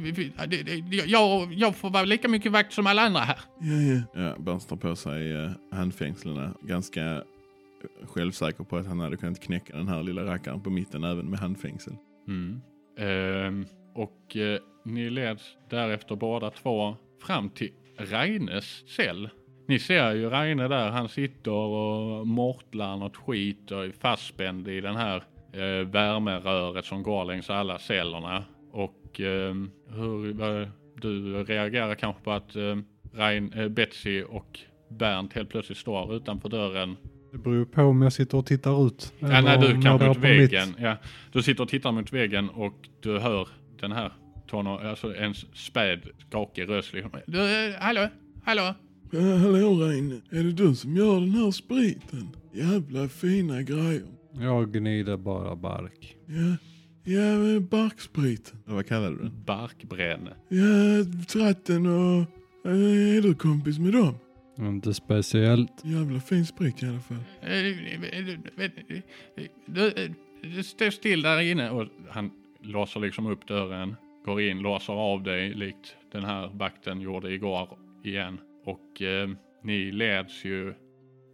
[1.07, 3.39] jag, jag får vara lika mycket vakt som alla andra här.
[3.59, 4.21] Ja, ja.
[4.23, 6.53] Ja, Bernt tar på sig eh, handfängslena.
[6.61, 7.23] Ganska
[8.03, 11.39] självsäker på att han hade kunnat knäcka den här lilla rackaren på mitten även med
[11.39, 11.93] handfängsel.
[12.27, 12.61] Mm.
[12.97, 19.29] Ehm, och eh, ni leds därefter båda två fram till Reines cell.
[19.67, 24.81] Ni ser ju Reine där, han sitter och mortlar något skit och är fastspänd i
[24.81, 25.15] den här
[25.53, 28.43] eh, värmeröret som går längs alla cellerna.
[28.71, 32.75] Och ehm, hur, vad- du reagerar kanske på att eh,
[33.13, 36.95] Rein, eh, Betsy och Bernt helt plötsligt står utanför dörren
[37.31, 39.13] Det beror ju på om jag sitter och tittar ut.
[39.19, 40.17] Ja, nej, du kan mot mitt.
[40.17, 40.75] väggen.
[40.79, 40.95] Ja,
[41.31, 43.47] du sitter och tittar mot väggen och du hör
[43.81, 44.11] den här
[44.47, 45.99] tonår, alltså en späd,
[46.29, 47.11] skakig röst liksom.
[47.27, 48.07] Du, eh, hallå,
[48.45, 48.73] hallå?
[49.11, 52.27] Ja, hallå Reine, är det du som gör den här spriten?
[52.53, 54.03] Jävla fina grejer.
[54.39, 56.15] Jag gnider bara bark.
[56.25, 56.57] Ja,
[57.13, 58.59] ja men barkspriten.
[58.65, 59.43] Eller vad kallar du den?
[59.45, 60.33] Barkbränne.
[60.49, 62.21] Ja, tratten och...
[62.65, 64.13] eh, Är du kompis med dem?
[64.59, 65.71] Inte speciellt.
[65.83, 67.17] Jävla fin sprit i alla fall.
[69.65, 69.93] Du,
[70.55, 75.23] du står still där inne och han låser liksom upp dörren, går in, låser av
[75.23, 77.69] dig likt den här vakten gjorde igår
[78.03, 78.37] igen.
[78.67, 79.29] Och eh,
[79.63, 80.73] ni leds ju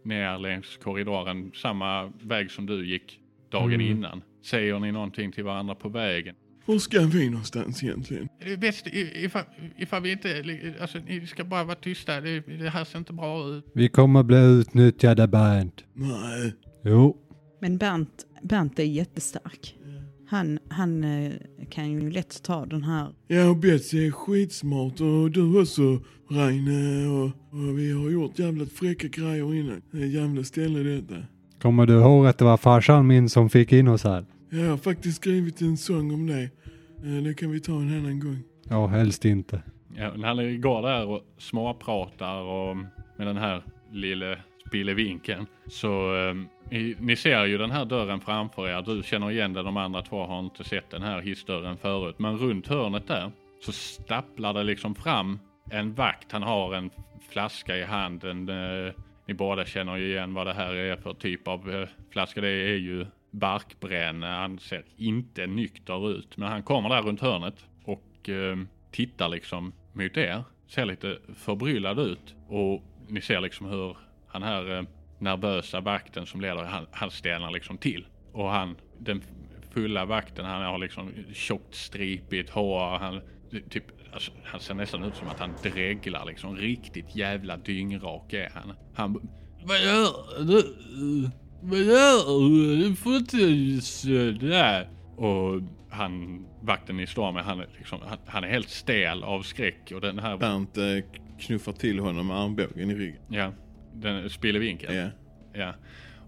[0.04, 3.20] ner längs korridoren samma väg som du gick
[3.50, 3.86] dagen Mm.
[3.96, 4.22] innan.
[4.44, 6.34] Säger ni någonting till varandra på vägen?
[6.66, 8.28] Var ska vi någonstans egentligen?
[8.44, 9.42] Det är bäst ifall,
[9.78, 10.44] ifall vi inte,
[10.80, 13.64] alltså ni ska bara vara tysta, det, det här ser inte bra ut.
[13.74, 15.84] Vi kommer bli utnyttjade Bernt.
[15.92, 16.54] Nej.
[16.84, 17.16] Jo.
[17.60, 19.76] Men Bernt, Bernt är jättestark.
[20.34, 21.32] Han, han eh,
[21.70, 23.08] kan ju lätt ta den här.
[23.28, 25.82] Ja, och Betsy är skitsmart och du också
[26.30, 29.82] Reine och, och vi har gjort jävligt fräcka grejer innan.
[29.90, 31.14] Det är jävla ställe detta.
[31.62, 34.24] Kommer du ihåg att det var farsan min som fick in oss här?
[34.50, 36.42] Jag har faktiskt skrivit en sång om det.
[37.04, 38.38] Eh, Det kan vi ta en annan gång.
[38.68, 39.62] Ja, helst inte.
[39.96, 42.76] Ja, när han går där och småpratar och
[43.16, 46.34] med den här lille spillevinkeln så eh,
[46.70, 48.82] ni, ni ser ju den här dörren framför er.
[48.82, 52.18] Du känner igen den, de andra två har inte sett den här hissdörren förut.
[52.18, 55.38] Men runt hörnet där så stapplar det liksom fram
[55.70, 56.32] en vakt.
[56.32, 56.90] Han har en
[57.28, 58.48] flaska i handen.
[58.48, 58.92] Eh,
[59.26, 62.40] ni båda känner ju igen vad det här är för typ av eh, flaska.
[62.40, 64.26] Det är ju barkbränne.
[64.26, 66.36] Han ser inte nykter ut.
[66.36, 68.56] Men han kommer där runt hörnet och eh,
[68.90, 70.44] tittar liksom mot er.
[70.66, 72.34] Ser lite förbryllad ut.
[72.48, 73.96] Och ni ser liksom hur
[74.26, 74.84] han här eh,
[75.18, 78.06] nervösa vakten som leder, han, han stelnar liksom till.
[78.32, 79.22] Och han, den
[79.70, 82.98] fulla vakten, han har liksom tjockt stripigt hår.
[82.98, 83.20] Han,
[83.70, 86.56] typ, alltså, han ser nästan ut som att han dreglar liksom.
[86.56, 88.72] Riktigt jävla dyngrak är han.
[88.94, 89.28] Han
[89.64, 90.74] Vad gör du?
[91.62, 92.88] Vad gör du?
[92.88, 94.88] Du får inte sådär.
[95.16, 99.42] Och han, vakten ni står med, han är, liksom, han, han är helt stel av
[99.42, 99.92] skräck.
[99.94, 100.84] Och den här, Bernt eh,
[101.40, 103.22] knuffar till honom med armbågen i ryggen.
[103.28, 103.52] ja,
[103.94, 104.96] den spillevinkeln.
[104.96, 105.08] Ja.
[105.52, 105.74] Ja.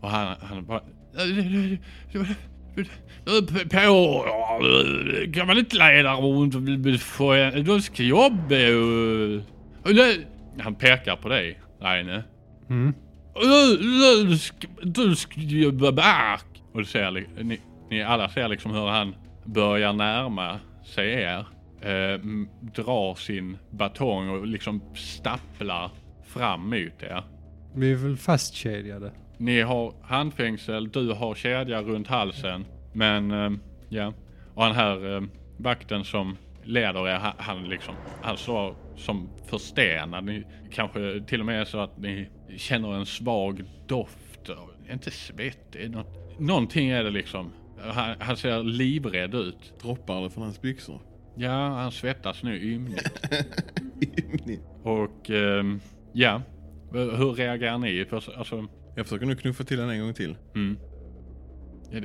[0.01, 0.81] Och han, han bara...
[0.81, 0.87] På,
[5.35, 7.65] kan man inte leda runt och få en...
[7.65, 9.43] Du ska jobba och...
[10.59, 12.25] Han pekar på dig, Reine.
[12.71, 12.95] Mm.
[13.35, 16.63] Du, du, ska, du ska jobba bark.
[16.73, 17.11] Och du ser,
[17.43, 21.47] ni, ni alla ser liksom hur han börjar närma sig er.
[21.81, 22.21] Eh,
[22.61, 25.91] drar sin batong och liksom stapplar
[26.25, 27.23] fram mot er.
[27.79, 29.13] Vi är väl fastkedjade.
[29.37, 32.65] Ni har handfängsel, du har kedja runt halsen.
[32.93, 33.51] Men eh,
[33.89, 34.13] ja,
[34.55, 35.23] och han här eh,
[35.57, 40.25] vakten som leder er, han, han liksom, han står som förstenad.
[40.25, 44.51] Ni kanske till och med är så att ni känner en svag doft.
[44.93, 47.53] Inte svett, det är något, någonting är det liksom.
[47.79, 49.75] Han, han ser livrädd ut.
[49.83, 51.01] Droppar det från hans byxor.
[51.35, 53.11] Ja, han svettas nu ymnigt.
[54.83, 55.81] Och ehm,
[56.13, 56.43] ja,
[56.93, 58.05] hur reagerar ni?
[58.05, 60.37] För, alltså, Jag försöker nu knuffa till honom en gång till.
[60.55, 60.79] Mm.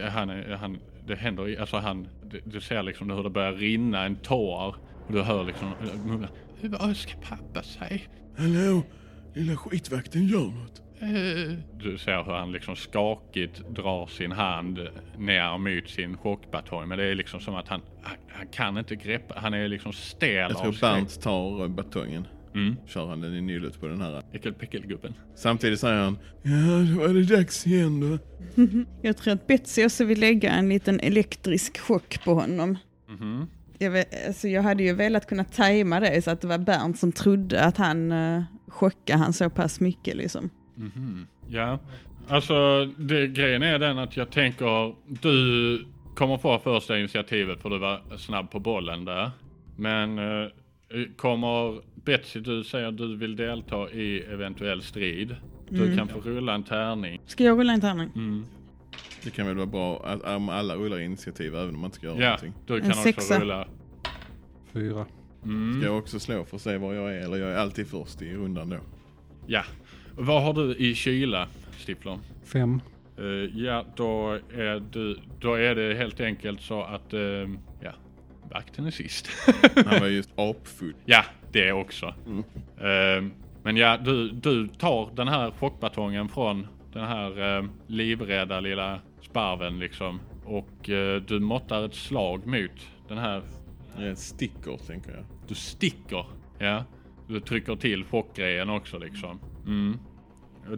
[0.10, 2.08] Han, han, det händer, alltså han,
[2.46, 4.76] du, ser liksom hur det börjar rinna en tår
[5.08, 5.74] och du hör liksom
[6.06, 6.28] mumla.
[6.62, 8.00] Vad ska pappa säga?
[8.38, 8.84] Hallå?
[9.34, 10.82] Lilla skitvakten gör något.
[11.02, 11.58] Eh.
[11.80, 16.88] Du ser hur han liksom skakigt drar sin hand ner mot sin chockbatong.
[16.88, 19.94] Men det är liksom som att han, han, han kan inte greppa, han är liksom
[19.94, 20.82] stel Jag tror.
[20.82, 22.28] Bernt tar batongen.
[22.55, 22.75] Mm.
[22.87, 24.21] Kör han den i nyllet på den här.
[24.31, 25.13] Äckelpäckelgubben.
[25.35, 26.17] Samtidigt säger han.
[26.41, 28.17] Ja, då är det dags igen då.
[29.01, 32.77] Jag tror att Betsy också vill lägga en liten elektrisk chock på honom.
[33.09, 33.47] Mhm.
[33.77, 36.99] Jag, vet, alltså jag hade ju velat kunna tajma det så att det var Bernt
[36.99, 40.49] som trodde att han uh, chockade han så pass mycket liksom.
[40.75, 41.27] Mhm.
[41.49, 41.79] Ja,
[42.27, 45.85] alltså det, grejen är den att jag tänker du
[46.15, 49.31] kommer få första initiativet för du var snabb på bollen där.
[49.75, 50.47] Men eh,
[51.17, 55.35] kommer Betsy, du säger att du vill delta i eventuell strid.
[55.69, 55.97] Du Mm.
[55.97, 57.21] kan få rulla en tärning.
[57.25, 58.09] Ska jag rulla en tärning?
[58.15, 58.45] Mm.
[59.23, 62.07] Det kan väl vara bra att om alla rullar initiativ även om man inte ska
[62.07, 62.53] göra Ja, någonting.
[62.67, 63.39] du En kan också sexa.
[63.39, 63.67] rulla.
[64.73, 65.05] Fyra.
[65.43, 65.79] Mm.
[65.79, 68.21] Ska jag också slå för att se var jag är eller jag är alltid först
[68.21, 68.77] i rundan då.
[69.47, 69.63] Ja.
[70.15, 71.47] Vad har du i kyla,
[71.87, 72.19] Stiflon?
[72.45, 72.81] Fem.
[73.17, 73.25] Eh,
[73.59, 77.19] ja, då är, du, då är det helt enkelt så att, eh,
[77.81, 77.93] ja,
[78.51, 79.29] vakten är sist.
[79.85, 80.93] Han var just apfull.
[81.05, 82.13] Ja, det också.
[82.81, 83.31] Ehm,
[83.63, 89.79] men ja, du, du tar den här chockbatongen från den här eh, livrädda lilla sparven
[89.79, 90.19] liksom.
[90.45, 93.41] Och eh, du måttar ett slag mot den här.
[93.97, 95.23] Jag sticker tänker jag.
[95.47, 96.25] Du sticker.
[96.59, 96.83] Ja.
[97.27, 99.39] Du trycker till chockgrejen också liksom.
[99.67, 99.97] Mm.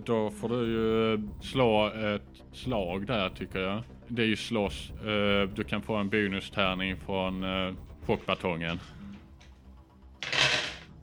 [0.06, 3.84] Då får du ju slå ett slag där tycker jag.
[4.08, 4.92] Det är ju slåss.
[4.92, 7.74] Eh, du kan få en bonustärning från eh,
[8.06, 8.80] chockbatongen.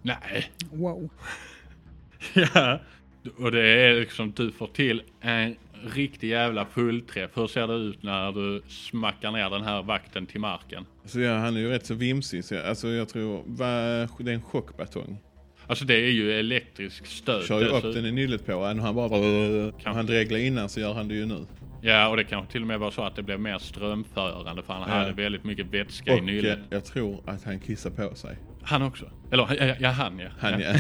[0.03, 0.51] Nej.
[0.73, 1.11] Wow.
[2.55, 2.79] Ja.
[3.39, 5.57] Och det är liksom du får till en
[5.95, 7.31] riktig jävla fullträff.
[7.35, 10.85] Hur ser det ut när du smackar ner den här vakten till marken?
[11.05, 12.45] Så ja, han är ju rätt så vimsig.
[12.45, 13.69] Så jag, alltså jag tror, vad,
[14.19, 15.19] det är en chockbatong.
[15.67, 17.47] Alltså det är ju elektrisk stöt.
[17.47, 19.07] Kör ju upp den i nyllet på en och han bara...
[19.07, 21.47] Om han dreglade innan så gör han det ju nu.
[21.83, 24.73] Ja, och det kan till och med vara så att det blev mer strömförande för
[24.73, 24.95] han Ja.
[24.95, 26.59] hade väldigt mycket vätska i Och nyllet.
[26.59, 28.37] eh, jag tror att han kissar på sig.
[28.62, 29.11] Han också.
[29.33, 30.29] Eller ja, ja han ja.
[30.38, 30.75] Han, ja.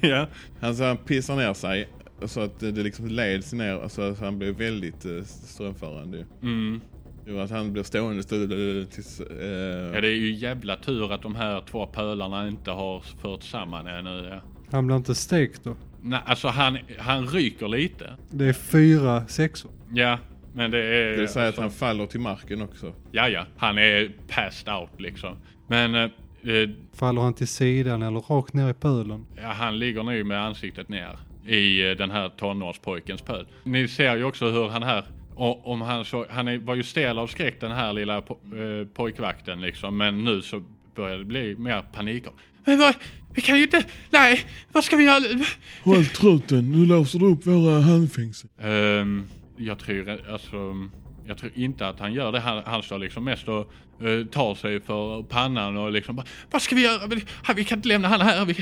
[0.08, 0.26] ja.
[0.60, 1.88] han, så han pissar ner sig
[2.24, 6.16] så att det liksom leds ner så att han blir väldigt eh, strömförande.
[6.16, 6.24] ju.
[6.42, 6.80] Mm.
[7.26, 9.20] Jo, att han blir stående stå- tills...
[9.20, 13.42] Eh, ja, det är ju jävla tur att de här två pölarna inte har fört
[13.42, 14.28] samman ännu.
[14.30, 14.40] Ja.
[14.70, 15.76] Han blir inte stekt då.
[16.02, 18.16] Nej, alltså han, han ryker lite.
[18.30, 19.70] Det är fyra sexor.
[19.94, 20.18] Ja,
[20.54, 21.10] men det är...
[21.10, 22.94] det vill säga att alltså- han faller till marken också.
[23.12, 23.46] Ja, ja.
[23.56, 25.36] Han är passed out liksom.
[25.66, 29.26] Men eh, eh, Faller han till sidan eller rakt ner i pölen?
[29.42, 33.46] ja, han ligger nu med ansiktet ner i eh, den här tonårspojkens pöl.
[33.64, 36.82] Ni ser ju också hur han här, och, om han, så, han är, var ju
[36.82, 39.96] stel av skräck den här lilla po, eh, pojkvakten liksom.
[39.96, 40.62] Men nu så
[40.94, 42.24] börjar det bli mer panik.
[42.64, 42.94] Men vad,
[43.34, 44.40] vi kan ju inte, nej,
[44.72, 45.44] vad ska vi göra?
[45.84, 48.50] Håll truten, nu låser du upp våra handfängsel.
[48.60, 49.24] Ehm,
[49.56, 50.88] jag tror alltså,
[51.26, 52.40] jag tror inte att han gör det.
[52.40, 53.58] Han, han står liksom mest och
[54.06, 57.06] eh, tar sig för pannan och liksom bara, vad ska vi göra?
[57.06, 57.24] Vi,
[57.56, 58.44] vi kan inte lämna han här.
[58.44, 58.54] Vi,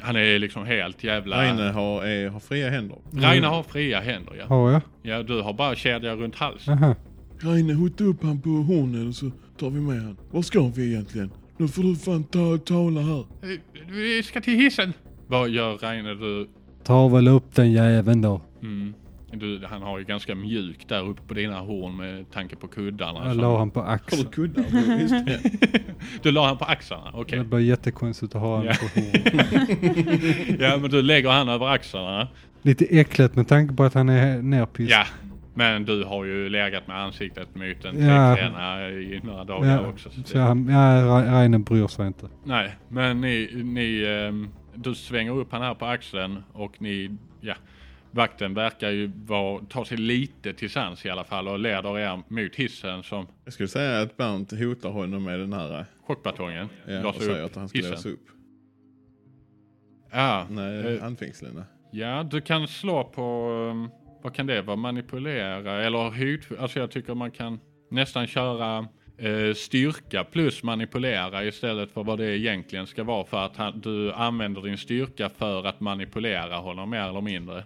[0.00, 1.42] han är liksom helt jävla...
[1.42, 2.98] Reine har, är, har fria händer.
[3.12, 4.46] Rainer har fria händer ja.
[4.46, 4.80] Har jag?
[5.02, 6.74] Ja, du har bara kedja runt halsen.
[6.74, 6.94] Aha.
[7.40, 10.16] Reine, hota upp han på hornen så tar vi med han.
[10.30, 11.30] Var ska vi egentligen?
[11.56, 13.18] Nu får du fan ta, tala här.
[13.20, 13.58] Eh,
[13.88, 14.92] Vi ska till hissen.
[15.26, 16.14] Vad gör Rainer?
[16.14, 16.48] Du,
[16.84, 18.40] Ta väl upp den jäveln då.
[18.62, 18.94] mm,
[19.38, 23.26] du, han har ju ganska mjukt där uppe på dina horn med tanke på kuddarna.
[23.28, 24.30] Jag la han på Har du axeln.
[24.30, 24.64] kuddar?
[26.22, 27.10] Du la han på axlarna?
[27.14, 27.38] Okej.
[27.38, 28.72] Det blir jättekonstigt att ha Ja.
[28.72, 30.56] på horn.
[30.60, 32.28] Ja, men du lägger han över axlarna.
[32.62, 34.98] Lite äckligt med tanke på att han är nerpissad.
[34.98, 35.04] Ja,
[35.54, 38.88] men du har ju legat med ansiktet mot en Ja.
[38.90, 40.10] i några dagar Ja, också.
[40.10, 42.26] Så så han, ja, Rainer bryr sig inte.
[42.44, 47.54] nej, men ni, ni ehm, du svänger upp han här på axeln och ni, ja,
[48.14, 52.22] vakten verkar ju vara, ta sig lite till sans i alla fall och leder er
[52.28, 55.78] mot hissen som Jag skulle säga att Bernt hotar honom med den här.
[55.78, 58.12] eh, chockbatongen Ja, och säger att han ska hissen.
[58.12, 58.26] upp.
[60.12, 61.62] Ja, Nej, eh, handfängslen.
[61.92, 63.88] ja, du kan slå på, ehm,
[64.22, 69.54] vad kan det vara, manipulera eller hot, alltså jag tycker man kan nästan köra eh,
[69.54, 74.62] styrka plus manipulera istället för vad det egentligen ska vara för att han, du använder
[74.62, 77.64] din styrka för att manipulera honom mer eller mindre.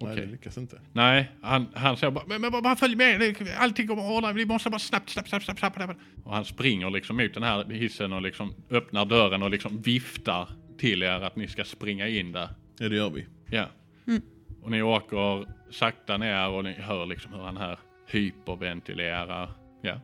[0.00, 0.26] Nej, Okej.
[0.26, 0.80] det lyckas inte.
[0.92, 4.46] Nej, han, han säger bara, men, men bara följ med, allting kommer att ordna, vi
[4.46, 6.00] måste bara snabbt, snabbt, snabbt, snabbt, snabbt, snabbt.
[6.24, 10.48] Och han springer liksom mot den här hissen och liksom öppnar dörren och liksom viftar
[10.78, 12.48] till er att ni ska springa in där.
[12.78, 13.26] Ja, det gör vi.
[13.50, 13.66] Ja.
[14.62, 19.50] Och ni åker sakta ner och ni hör liksom hur han här hyperventilerar.
[19.82, 20.00] Ja.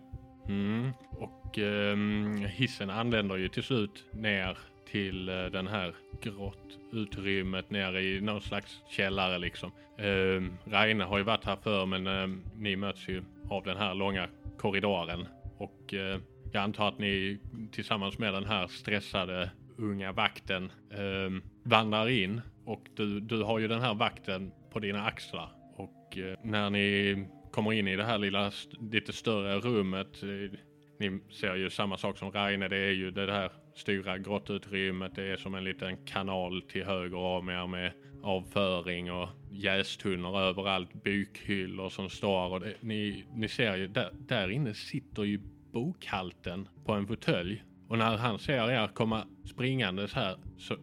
[0.49, 0.93] Mm.
[1.11, 4.59] Och ehm, hissen anländer ju till slut ner
[4.91, 9.73] till eh, den här grottutrymmet nere i någon slags källare liksom.
[9.99, 13.95] Eh, Reine har ju varit här förr, men eh, ni möts ju av den här
[13.95, 15.27] långa korridoren.
[15.59, 16.19] Och eh,
[16.53, 17.39] jag antar att ni
[17.73, 22.41] tillsammans med den här stressade unga vakten eh, vandrar in.
[22.65, 25.49] Och du, du har ju den här vakten på dina axlar.
[25.77, 30.23] Och eh, när ni kommer in i det här lilla st- lite större rummet.
[30.23, 30.59] Eh,
[31.01, 35.15] ni ser ju samma sak som Reine, Det är ju det här stora grottutrymmet.
[35.15, 37.93] Det är som en liten kanal till höger om er med
[38.23, 40.93] avföring och jästunnor överallt.
[41.05, 42.53] Bukhyllor som står.
[42.53, 45.41] Och det, ni, ni ser ju där, där inne sitter ju
[45.73, 47.65] bokhalten på en fåtölj.
[47.89, 50.77] Och när han ser er komma springandes här så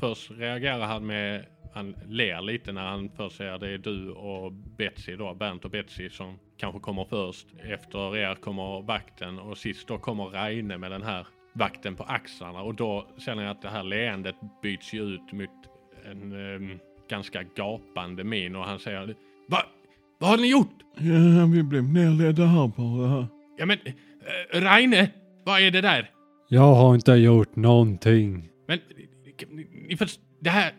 [0.00, 4.52] först reagerar han med han ler lite när han först ser det är du och
[4.52, 7.46] Betsy då, Bernt och Betsy som kanske kommer först.
[7.62, 12.62] Efter er kommer vakten och sist då kommer Reine med den här vakten på axlarna
[12.62, 15.50] och då känner jag att det här leendet byts ju ut mot
[16.04, 19.14] en ehm, ganska gapande min och han säger
[19.48, 19.58] Va?
[20.18, 20.78] Vad har ni gjort?
[20.96, 23.26] Ja, vi blev nerledda här bara.
[23.58, 23.78] Ja men,
[24.52, 25.10] äh, Reine,
[25.44, 26.10] vad är det där?
[26.48, 28.48] Jag har inte gjort någonting.
[28.68, 28.78] Men
[29.48, 30.72] ni, ni först, det här...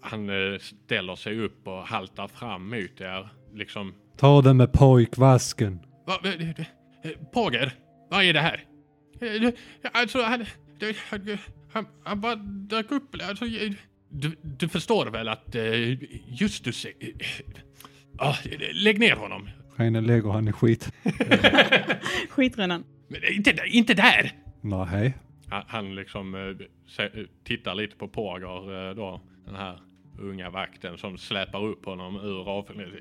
[0.00, 3.28] Han eh, ställer sig upp och haltar fram mot er.
[3.54, 3.94] Liksom...
[4.16, 5.78] Ta det med pojkvasken.
[6.06, 6.66] Va, va, det- det-
[7.10, 7.72] eh, Påger,
[8.10, 8.64] vad är det här?
[9.20, 9.52] Eh,
[9.92, 10.44] Alltså, han...
[11.10, 11.38] han-
[11.72, 13.16] Han, han bara dök upp.
[13.28, 13.72] Alltså, eh,
[14.08, 16.02] du, du förstår väl att eh,
[16.40, 16.84] Justus...
[16.84, 17.16] eh, eh,
[18.18, 18.34] ah,
[18.72, 19.48] lägg ner honom.
[19.76, 20.92] Reine lägger han i skit.
[22.28, 22.84] Skitrännan.
[23.32, 24.32] Inte, inte där!
[24.60, 25.14] Nej.
[25.50, 26.40] Han, han liksom eh,
[27.06, 29.78] eh, tittar lite på Pågar eh, då, den här
[30.20, 32.48] unga vakten som släpar upp honom ur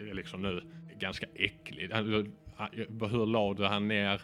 [0.10, 0.62] är liksom nu
[1.02, 1.26] ganska.
[1.92, 2.70] Han, han,
[3.12, 4.22] hur lade han ner?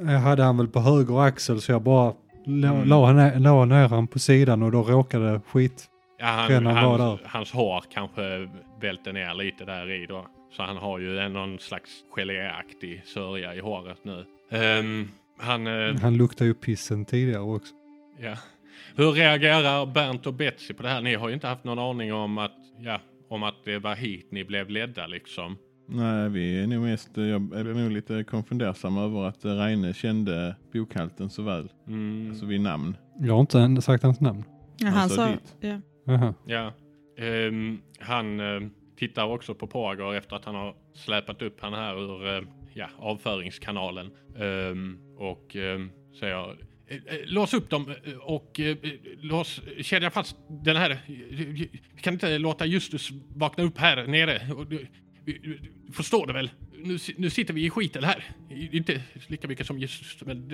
[0.00, 2.14] Jag hade han väl på höger axel så jag bara
[2.46, 2.88] la, Mm.
[2.88, 5.88] la, ner, la ner han på sidan och då råkade skit.
[6.18, 7.18] Ja, han, hans, där.
[7.28, 8.48] hans hår kanske
[8.80, 10.26] välte ner lite där i då.
[10.56, 14.24] Så han har ju någon slags geléaktig sörja i håret nu.
[14.50, 15.08] Ehm,
[15.38, 17.74] han, eh, Han luktade ju pissen tidigare också.
[18.20, 18.34] ja.
[18.96, 21.00] Hur reagerar Bernt och Betsy på det här?
[21.00, 24.28] Ni har ju inte haft någon aning om att, ja, om att det var hit
[24.32, 25.56] ni blev ledda liksom.
[25.94, 27.24] Nej, vi är nog mest, jag
[27.54, 31.68] är nog lite konfundersam över att Reine kände bokhalten så väl.
[31.88, 32.96] Mm, Alltså vid namn.
[33.20, 34.44] Jag har inte sagt hans namn.
[34.76, 35.30] Ja, Han han sa sa...
[35.30, 35.56] ditt.
[36.04, 36.34] Ja.
[36.46, 36.72] Ja.
[37.18, 38.68] Ehm, han eh,
[38.98, 42.42] tittar också på Pågar efter att han har släpat upp han här ur eh,
[42.74, 44.10] ja, avföringskanalen.
[44.38, 45.90] Ehm, och um,
[46.20, 46.50] säger
[46.88, 48.60] eh, eh, Lås upp dem eh, och
[49.20, 50.98] lås, kedja fast den här.
[51.06, 51.70] Vi
[52.00, 54.40] kan inte låta Justus vakna upp här nere.
[55.24, 55.60] Du-
[55.92, 56.50] Förstår du väl?
[56.84, 58.24] Nu, nu sitter vi i skiten här.
[58.72, 60.52] Inte lika mycket som Justus, men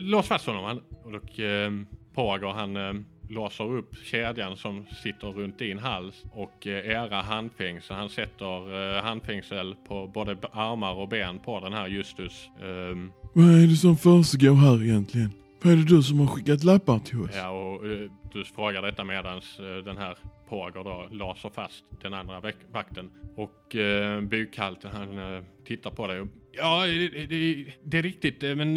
[0.00, 0.64] lås fast honom.
[0.64, 0.80] Han,
[1.14, 1.72] och eh,
[2.14, 2.92] Pager han eh,
[3.28, 7.96] låser upp kedjan som sitter runt din hals och eh, era handfängsel.
[7.96, 12.48] Han sätter eh, handfängsel på både armar och ben på den här Justus.
[12.60, 12.96] Eh,
[13.34, 15.30] Vad är det som försiggår här egentligen?
[15.64, 17.30] Vad är det du som har skickat lappar till oss?
[17.34, 20.16] Ja, och eh, du frågar detta medans eh, den här
[20.48, 23.10] Påger då laser fast den andra vak- vakten.
[23.36, 26.20] Och eh, bukhalten han eh, tittar på dig.
[26.20, 28.74] och- Ja, det, det, det är riktigt, men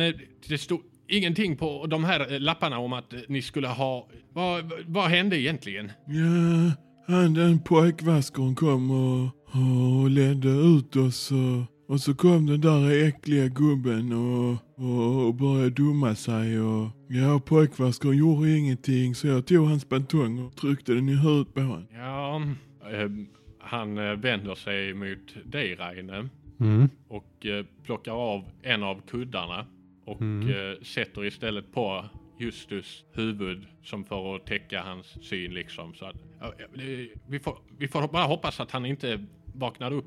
[0.48, 4.08] det stod ingenting på de här lapparna om att ni skulle ha...
[4.34, 5.92] Vad, vad hände egentligen?
[6.08, 6.72] Ja,
[7.14, 9.24] han den pojkvaskaren kom och,
[10.04, 15.34] och ledde ut oss och, och så kom den där äckliga gubben och, och, och
[15.36, 20.94] började dumma sig och ja, pojkvaskaren gjorde ingenting så jag tog hans batong och tryckte
[20.94, 21.88] den i huvudet på honom.
[21.94, 22.42] Ja,
[22.92, 23.10] eh,
[23.60, 26.30] han eh, vänder sig mot dig Raine
[26.60, 26.90] Mm.
[27.08, 29.66] och eh, plockar av en av kuddarna
[30.06, 30.50] och Mm.
[30.50, 32.06] eh, sätter istället på
[32.40, 35.94] Justus huvud som för att täcka hans syn liksom.
[35.94, 36.16] Så att,
[37.28, 40.06] vi, får, vi får bara hoppas att han inte vaknar upp.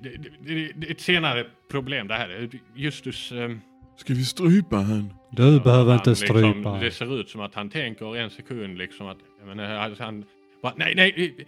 [0.00, 2.48] Det, det, det, är ett senare problem det här.
[2.74, 3.32] Justus...
[3.32, 3.60] ehm,
[3.96, 5.14] Ska vi strypa han?
[5.30, 6.40] Du behöver han inte strypa.
[6.40, 9.18] Liksom, det ser ut som att han tänker en sekund liksom att...
[9.44, 10.24] Menar, alltså han,
[10.62, 11.46] bara, nej, nej,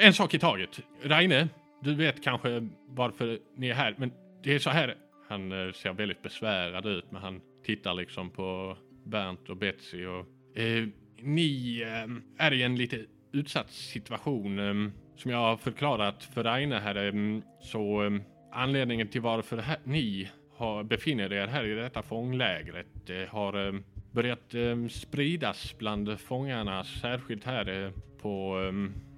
[0.00, 0.80] en sak i taget.
[1.02, 1.48] Reine,
[1.82, 4.12] du vet kanske varför ni är här, men
[4.42, 4.94] det är så här.
[5.28, 10.26] Han eh, ser väldigt besvärad ut, men han tittar liksom på Bernt och Betsy och...
[10.58, 10.88] Eh,
[11.20, 14.58] ni eh, är i en lite utsatt situation.
[14.58, 19.78] Eh, som jag har förklarat för Aina här, ehm, så ehm, anledningen till varför här,
[19.84, 24.54] ni har, befinner er här i detta fånglägret eh, har ehm, börjat
[24.90, 27.90] spridas bland fångarna, särskilt här eh,
[28.22, 28.60] på,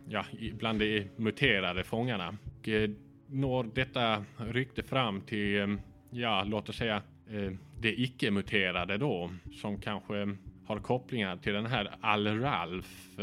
[0.08, 2.36] ja, bland de muterade fångarna.
[2.60, 2.90] Och, eh,
[3.26, 5.76] når detta rykte fram till,
[6.10, 10.36] ja, låt oss säga, de det icke-muterade då, som kanske
[10.66, 13.18] har kopplingar till den här Al-Ralf,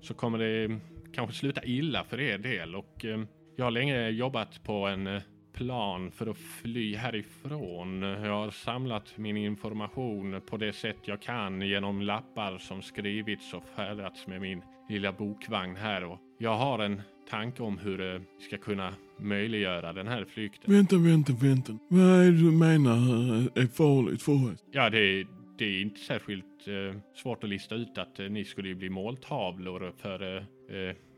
[0.00, 0.80] så kommer det
[1.16, 3.20] kanske sluta illa för er del och eh,
[3.56, 8.02] jag har länge jobbat på en eh, plan för att fly härifrån.
[8.02, 13.62] Jag har samlat min information på det sätt jag kan genom lappar som skrivits och
[13.76, 18.44] färdats med min lilla bokvagn här och jag har en tanke om hur eh, vi
[18.44, 20.74] ska kunna möjliggöra den här flykten.
[20.74, 21.78] Vänta, vänta, vänta.
[21.88, 22.96] Vad är det du menar
[23.54, 24.64] är farligt för oss?
[24.72, 25.26] Ja, det är,
[25.58, 29.92] det är inte särskilt eh, svårt att lista ut att eh, ni skulle bli måltavlor
[29.96, 30.42] för eh,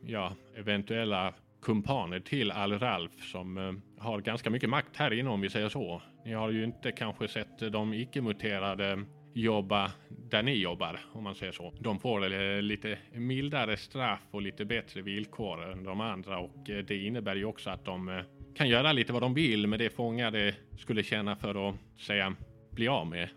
[0.07, 3.72] ja, eventuella kumpaner till Al-Ralf som eh,
[4.05, 6.03] har ganska mycket makt här inne om vi säger så.
[6.24, 9.92] Ni har ju inte kanske sett eh, de icke-muterade jobba
[10.30, 11.74] där ni jobbar, om man säger så.
[11.80, 17.05] De får eh, lite mildare straff och lite bättre villkor än de andra och det
[17.05, 18.22] innebär ju också att de
[18.57, 22.34] kan göra lite vad de vill med det fångade skulle känna för att säga
[22.70, 23.28] bli av med.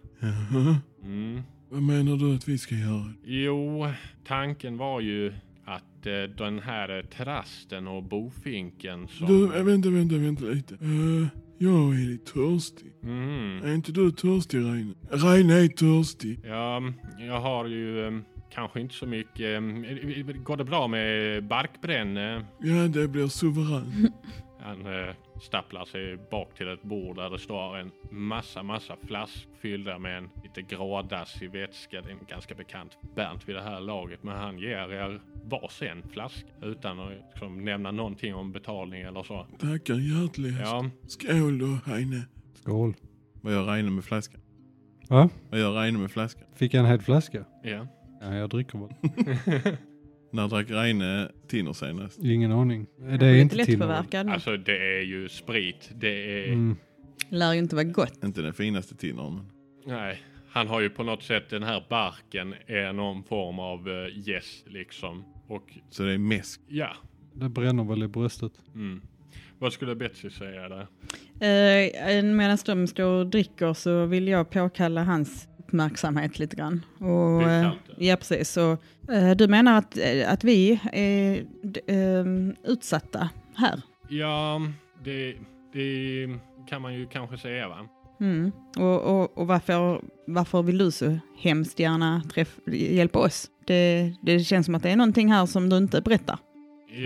[1.03, 1.41] Mm.
[1.69, 3.13] Vad menar du att vi ska göra?
[3.23, 3.87] Jo,
[4.25, 5.33] tanken var ju
[5.75, 9.27] att eh, den här eh, trasten och bofinken som...
[9.27, 10.75] Du, äh, vänta, vänta, vänta lite.
[10.75, 12.91] Uh, jag är lite törstig.
[13.01, 13.61] Mhm.
[13.63, 14.93] Är inte du törstig Reine?
[15.09, 16.39] Reine är törstig.
[16.43, 16.81] Ja,
[17.19, 18.13] jag har ju eh,
[18.53, 19.57] kanske inte så mycket.
[19.57, 19.85] ehm,
[20.43, 22.45] Går det bra med barkbränne?
[22.59, 24.13] Ja, det blir suveränt.
[24.59, 29.51] Han eh, stapplar sig bak till ett bord där det står en massa, massa flaskor
[29.61, 32.01] fyllda med en lite grådassig vätska.
[32.01, 36.03] Det är en ganska bekant Bernt vid det här laget, men han ger er varsin
[36.11, 39.47] flaska utan att liksom, nämna någonting om betalning eller så.
[39.59, 40.61] Tackar hjärtligast.
[40.61, 42.21] Ja, Skål då, Heine.
[42.53, 42.93] Skål.
[43.41, 44.41] Vad gör Reine med flaskan?
[45.09, 45.29] Va?
[45.49, 46.43] Vad gör Reine med flaskan?
[46.55, 47.45] Fick jag en hel flaska?
[47.63, 47.87] ja.
[48.23, 49.77] Ja, jag dricker väl.
[50.31, 52.19] När drack Reine Tinner senast?
[52.23, 52.87] Ingen aning.
[53.19, 54.29] Det är inte lättpåverkad.
[54.29, 55.89] Alltså det är ju sprit.
[55.95, 56.47] Det är...
[56.47, 56.75] mm.
[57.29, 58.23] Lär ju inte vara gott.
[58.23, 59.45] Inte den finaste Tinnern, men
[59.85, 64.07] Nej, han har ju på något sätt den här barken är någon form av uh,
[64.29, 65.23] gäst liksom.
[65.47, 66.61] Och så det är mäsk.
[66.67, 66.95] ja,
[67.33, 68.51] Det bränner väl i bröstet.
[68.75, 69.01] mm.
[69.59, 70.87] Vad skulle Betsy säga där?
[71.41, 76.85] Eh, Medan de står och dricker så vill jag påkalla hans uppmärksamhet lite grann.
[76.99, 78.49] Och, eh, ja, precis.
[78.49, 78.77] Så,
[79.11, 81.45] eh, du menar att, eh, att vi är
[82.63, 83.81] utsatta här?
[84.09, 84.61] Ja,
[85.03, 85.35] det,
[85.73, 86.27] det
[86.69, 87.87] kan man ju kanske säga va?
[88.19, 88.51] Mm.
[88.77, 93.49] Och, och, och varför, varför vill du så hemskt gärna träff, hjälpa oss?
[93.65, 96.37] Det, det känns som att det är någonting här som du inte berättar.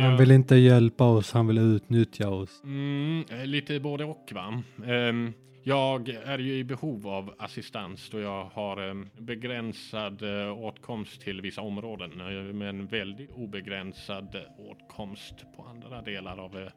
[0.01, 2.61] Han vill inte hjälpa oss, han vill utnyttja oss.
[2.63, 4.63] Mm, lite både och va.
[4.87, 5.33] Ehm,
[5.67, 11.61] jag är ju i behov av assistans då jag har begränsad uh, åtkomst till vissa
[11.61, 16.69] områden eh, men väldigt obegränsad eh, åtkomst på andra delar av eh,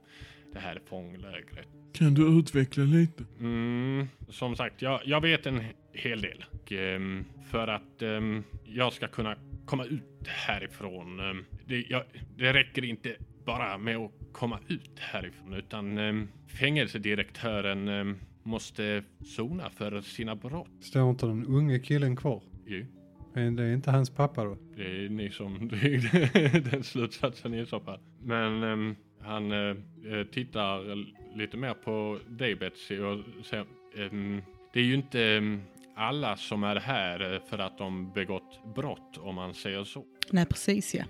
[0.52, 1.68] det här fånglägret.
[1.92, 3.24] Kan du utveckla lite?
[3.40, 6.44] Mm, som sagt, jag, jag vet en hel del.
[6.70, 9.36] Ehm, för att ehm, jag ska kunna
[9.66, 11.20] komma ut härifrån.
[11.20, 12.02] ehm, det, jag,
[12.36, 15.98] det räcker inte bara med att komma ut härifrån utan
[16.60, 20.68] fängelsedirektören måste sona för sina brott.
[20.80, 22.42] Står inte den unge killen kvar?
[22.66, 22.86] Ju,
[23.34, 24.56] Men det är inte hans pappa då?
[24.76, 26.00] det är ni som drog
[26.72, 27.98] den slutsatsen i så fall.
[28.22, 29.76] Men ehm, han eh,
[30.32, 31.04] tittar
[31.38, 33.64] lite mer på dig Betsy och säger
[33.98, 35.60] ehm, det är ju inte ehm,
[35.96, 40.04] alla som är här eh, för att de begått brott om man säger så.
[40.30, 41.04] Nej, precis ja.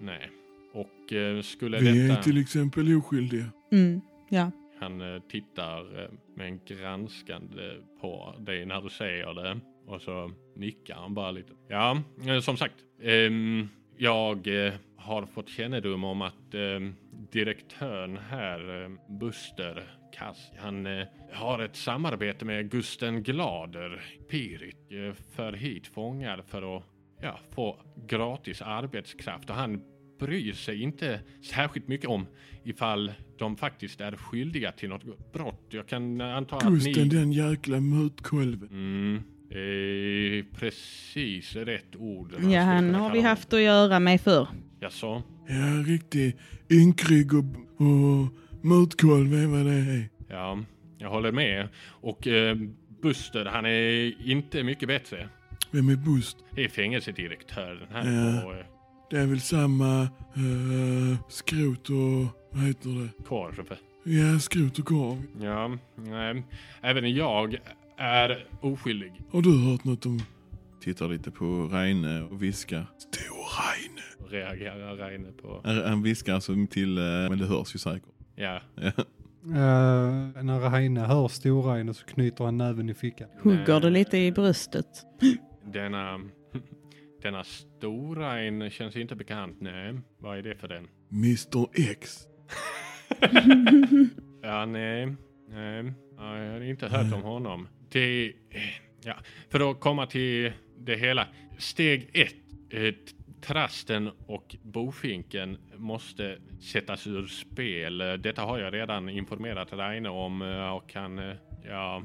[0.00, 0.30] Nej.
[0.72, 2.22] Och eh, skulle Vi är detta...
[2.22, 3.44] till exempel oskyldiga.
[3.72, 4.50] Mm, ja.
[4.82, 7.62] Han eh, tittar eh, med en granskande
[8.00, 9.60] på dig när du säger det.
[9.86, 11.52] Och så nickar han bara lite.
[11.68, 12.74] Ja, eh, som sagt.
[13.02, 14.48] Ehm, jag
[14.96, 16.94] har fått kännedom om att ehm,
[17.32, 20.88] direktören här, Buster Kass, han
[21.32, 26.82] har ett samarbete med Gusten Glader, Pirit, för hit fångar för att
[27.20, 27.76] ja, få
[28.08, 29.50] gratis arbetskraft.
[29.50, 29.82] Och han
[30.26, 32.26] bryr sig inte särskilt mycket om
[32.64, 35.66] ifall de faktiskt är skyldiga till något brott.
[35.70, 37.04] Jag kan anta att Gusten ni...
[37.08, 38.68] den jäkla mutkolven.
[38.72, 42.34] Mm, är precis rätt ord.
[42.50, 43.24] Ja, han har vi honom.
[43.24, 44.48] haft att göra med förr.
[44.80, 45.22] Jaså?
[45.48, 46.36] Ja, riktig
[46.70, 47.44] ynkrygg och,
[47.76, 48.28] och
[48.62, 50.08] mutkolv är vad det är.
[50.28, 50.58] Ja,
[50.98, 51.68] jag håller med.
[51.88, 52.56] Och eh,
[53.02, 55.28] Buster, han är inte mycket bättre.
[55.70, 56.36] Vem är Bust?
[56.54, 58.40] Det är fängelsedirektören här Ja.
[58.42, 58.64] på eh,
[59.12, 63.24] Det är väl samma uh, skrot och vad heter det?
[63.24, 63.76] Korv.
[64.04, 65.22] Ja, skrot och korv.
[65.40, 66.42] Ja, nej.
[66.80, 67.56] Även jag
[67.96, 69.12] är oskyldig.
[69.32, 70.20] Har du hört något om
[70.80, 72.86] Tittar lite på Reine och viskar.
[72.98, 74.00] Stor Heine?
[74.30, 75.60] Reagerar Reine på.
[75.64, 78.08] Han viskar alltså till, eh, men det hörs ju säkert.
[78.34, 78.60] Ja.
[78.74, 78.92] Ja.
[79.46, 83.28] Uh, när Heine hör Storaine så knyter han näven i fickan.
[83.42, 84.86] Hugger det lite i bröstet.
[85.72, 86.20] Denna,
[87.22, 89.60] denna stora en känns inte bekant.
[89.60, 90.88] Nej, vad är det för den?
[91.12, 92.26] Mr X?
[94.44, 95.14] Ja, nej,
[95.48, 97.68] nej, ja, jag har inte hört om honom.
[97.88, 98.32] Det,
[99.04, 99.14] ja,
[99.48, 101.26] för att komma till det hela.
[101.58, 102.34] Steg ett.
[102.70, 102.94] Eh,
[103.42, 107.98] trasten och bofinken måste sättas ur spel.
[107.98, 111.36] Detta har jag redan informerat Reine om eh, och han, eh,
[111.68, 112.02] ja,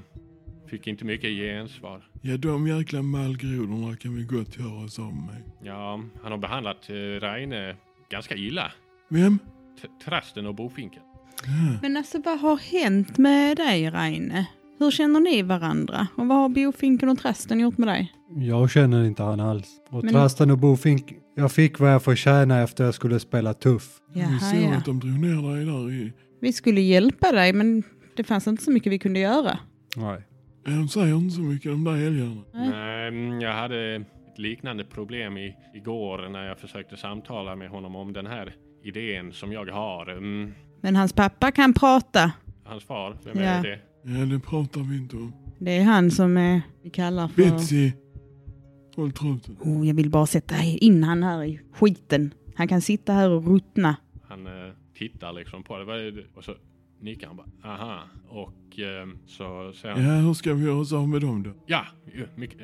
[0.67, 2.03] fick inte mycket gensvar.
[2.21, 5.41] Ja, de jäkla mallgrodorna kan vi gott göra oss av med.
[5.63, 7.75] Ja, han har behandlat eh, Reine
[8.09, 8.71] ganska illa.
[9.09, 9.39] Vem?
[9.81, 11.01] T- trasten och bofinken.
[11.45, 11.79] Ja.
[11.81, 14.45] Men alltså vad har hänt med dig Reine?
[14.79, 16.07] Hur känner ni varandra?
[16.15, 18.13] Och vad har Bofinken och Trasten gjort med dig?
[18.35, 19.67] Jag känner inte han alls.
[19.89, 23.89] Och Men- Trasten och Bofink, jag fick vad jag förtjänade efter jag skulle spela tuff.
[24.13, 24.75] vi Jaha, såg ja.
[24.77, 26.13] att de drog ner dig där i...
[26.41, 27.83] Vi skulle hjälpa dig men
[28.15, 29.59] det fanns inte så mycket vi kunde göra.
[29.95, 30.21] Nej.
[30.67, 32.41] Ja, de säger inte så mycket de där älgarna.
[32.53, 33.07] Nej.
[33.07, 38.13] Mm, jag hade ett liknande problem i, igår när jag försökte samtala med honom om
[38.13, 40.11] den här idén som jag har.
[40.11, 42.31] Mm, Men hans pappa kan prata.
[42.63, 43.43] hans far, vem Ja.
[43.43, 43.79] är det?
[44.03, 45.33] Ja, det pratar vi inte om.
[45.59, 47.41] Det är han som är, vi kallar för...
[47.43, 47.91] Betsy!
[48.95, 49.57] Håll truten.
[49.61, 52.33] Oh, jag vill bara sätta in han här i skiten.
[52.55, 53.95] Han kan sitta här och ruttna.
[54.27, 55.85] Han eh, tittar liksom på det.
[55.85, 56.23] Vad är det?
[56.35, 56.51] Och så
[56.99, 57.47] nickar han bara.
[57.63, 57.99] Aha.
[58.29, 60.03] Och eh, så säger han.
[60.05, 61.51] Ja, hur ska vi göra oss av med dem då?
[61.65, 61.85] Ja,
[62.35, 62.59] mycket,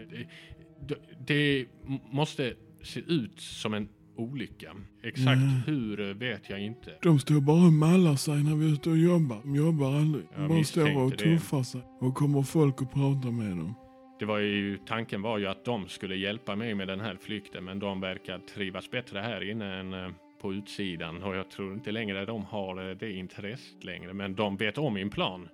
[0.87, 0.95] det,
[1.27, 1.65] det,
[2.11, 4.75] måste se ut som en olycka.
[5.03, 5.49] Exakt Mm.
[5.65, 6.91] hur vet jag inte.
[7.01, 9.39] De står bara och mallar sig när vi är ute och jobbar.
[9.43, 10.25] De jobbar aldrig.
[10.35, 11.17] De Jag bara står och det.
[11.17, 11.81] tuffar sig.
[12.01, 13.73] Och kommer folk och pratar med dem.
[14.19, 17.63] Det var ju, tanken var ju att de skulle hjälpa mig med den här flykten,
[17.63, 20.09] men de verkar trivas bättre här inne än eh,
[20.43, 24.57] på utsidan och jag tror inte längre de har eh, det intresset längre, men de
[24.57, 25.49] vet om min plan.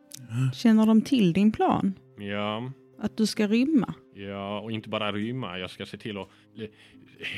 [0.53, 1.93] Känner de till din plan?
[2.17, 3.93] Ja, Att du ska rymma?
[4.13, 5.59] ja, och inte bara rymma.
[5.59, 6.27] Jag ska se till att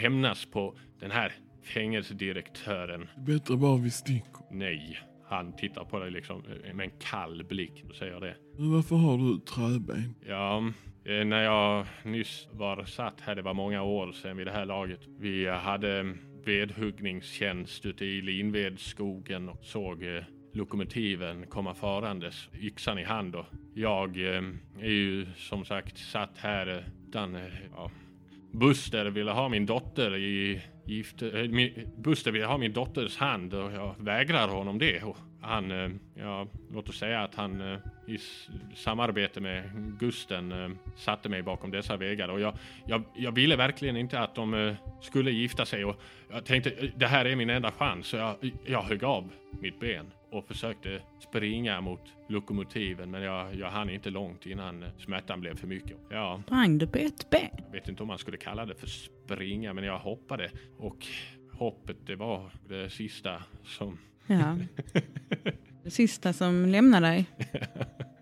[0.01, 1.33] hämnas på den här
[1.63, 3.07] fängelsedirektören.
[3.17, 4.41] Bättre bara vi sticker.
[4.51, 4.97] Nej,
[5.29, 8.35] han tittar på dig liksom eh, med en kall blick och säger det.
[8.57, 10.15] Men varför har du träben?
[10.27, 10.57] Ja,
[11.05, 14.65] eh, när jag nyss var satt här, det var många år sedan vid det här
[14.65, 14.99] laget.
[15.19, 16.15] Vi hade
[16.47, 20.23] vedhuggningstjänst ute i Linvedsskogen och såg eh,
[20.53, 23.35] lokomotiven komma farandes, yxan i hand.
[23.35, 24.43] Och jag eh,
[24.81, 27.41] är ju som sagt satt här eh, utan, eh,
[27.75, 27.91] ja,
[28.51, 31.21] Buster ville ha min dotter i gift...
[31.21, 35.03] eh, min- Buster ville ha min dotters hand och jag vägrar honom det.
[35.03, 37.79] Och han, eh, ja, låt oss säga att han eh,
[38.11, 38.19] i
[38.75, 42.27] samarbete med Gusten eh, satte mig bakom dessa vägar.
[42.27, 42.53] Och jag,
[42.85, 45.85] jag, jag ville verkligen inte att de eh, skulle gifta sig.
[45.85, 46.01] Och
[46.31, 48.07] jag tänkte, eh, det här är min enda chans.
[48.07, 48.35] Så jag,
[48.65, 53.11] jag högg av mitt ben och försökte springa mot lokomotiven.
[53.11, 55.97] Men jag, jag hann inte långt innan smärtan blev för mycket.
[56.09, 57.49] Ja, Sprang du på ett ben?
[57.65, 60.51] jag vet inte om man skulle kalla det för springa, men jag hoppade.
[60.77, 61.07] Och
[61.51, 63.97] hoppet, det var det sista som...
[64.27, 64.57] Ja.
[65.83, 67.25] Det sista som lämnar dig.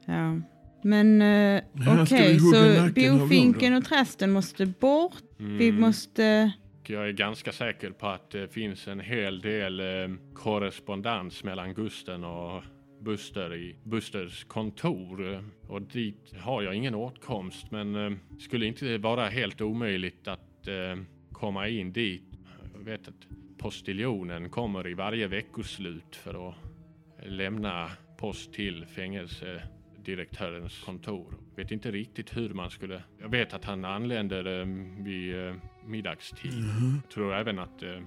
[0.05, 0.39] Ja.
[0.81, 1.61] Men eh,
[2.01, 5.23] okej, vi hugga så bofinken och trasten måste bort.
[5.37, 5.81] Vi Mm.
[5.81, 6.51] måste...
[6.87, 12.23] Jag är ganska säker på att det finns en hel del eh, korrespondens mellan Gusten
[12.23, 12.63] och
[13.01, 15.43] Buster i Busters kontor.
[15.67, 21.03] Och dit har jag ingen åtkomst, men eh, skulle inte vara helt omöjligt att eh,
[21.31, 22.23] komma in dit.
[22.77, 26.55] Jag vet att postiljonen kommer i varje veckoslut för att
[27.23, 31.33] lämna post till fängelsedirektörens kontor.
[31.55, 33.03] Vet inte riktigt hur man skulle...
[33.21, 34.65] Jag vet att han anländer eh,
[35.03, 35.55] vid eh,
[35.85, 36.53] middagstid.
[37.03, 37.99] Jag tror även att, eh,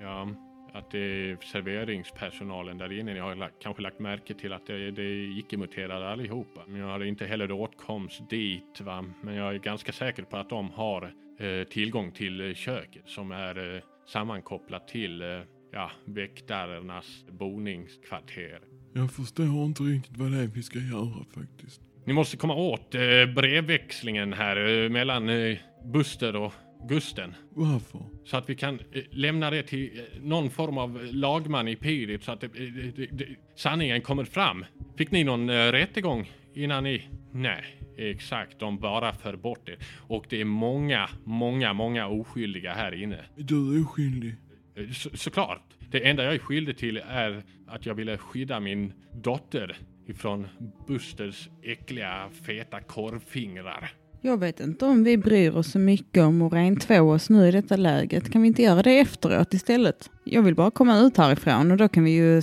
[0.00, 0.28] ja,
[0.72, 3.16] att det är serveringspersonalen där inne.
[3.16, 6.60] Jag har lagt, kanske lagt märke till att det, det är icke-muterade allihopa.
[6.66, 8.80] Men jag har inte heller åtkomst dit.
[8.80, 9.04] Va?
[9.22, 13.74] Men jag är ganska säker på att de har eh, tillgång till köket som är
[13.74, 15.40] eh, sammankopplat till eh,
[15.72, 18.60] ja, väktarnas boningskvarter.
[18.94, 21.80] Jag förstår inte riktigt vad det är vi ska göra faktiskt.
[22.04, 23.00] Ni måste komma åt eh,
[23.34, 26.52] brevväxlingen här eh, mellan eh, Buster och
[26.88, 27.34] Gusten.
[27.50, 28.00] Varför?
[28.24, 32.24] Så att vi kan eh, lämna det till eh, någon form av lagman i Pirit
[32.24, 32.50] så att eh,
[32.96, 34.64] det, det, sanningen kommer fram.
[34.96, 37.02] Fick ni någon eh, rättegång innan ni...
[37.32, 37.64] Nej,
[37.96, 38.58] exakt.
[38.58, 39.76] De bara för bort det.
[39.96, 43.16] Och det är många, många, många oskyldiga här inne.
[43.36, 44.34] Är du oskyldig?
[44.78, 45.62] Eh, Så, såklart.
[45.90, 49.76] Det enda jag är skyldig till är att jag ville skydda min dotter
[50.06, 50.46] ifrån
[50.86, 53.92] Busters äckliga feta korvfingrar.
[54.20, 57.50] Jag vet inte om vi bryr oss så mycket om att rentvå oss nu i
[57.50, 58.32] detta läget.
[58.32, 60.10] Kan vi inte göra det efteråt istället?
[60.24, 62.42] Jag vill bara komma ut härifrån och då kan vi ju...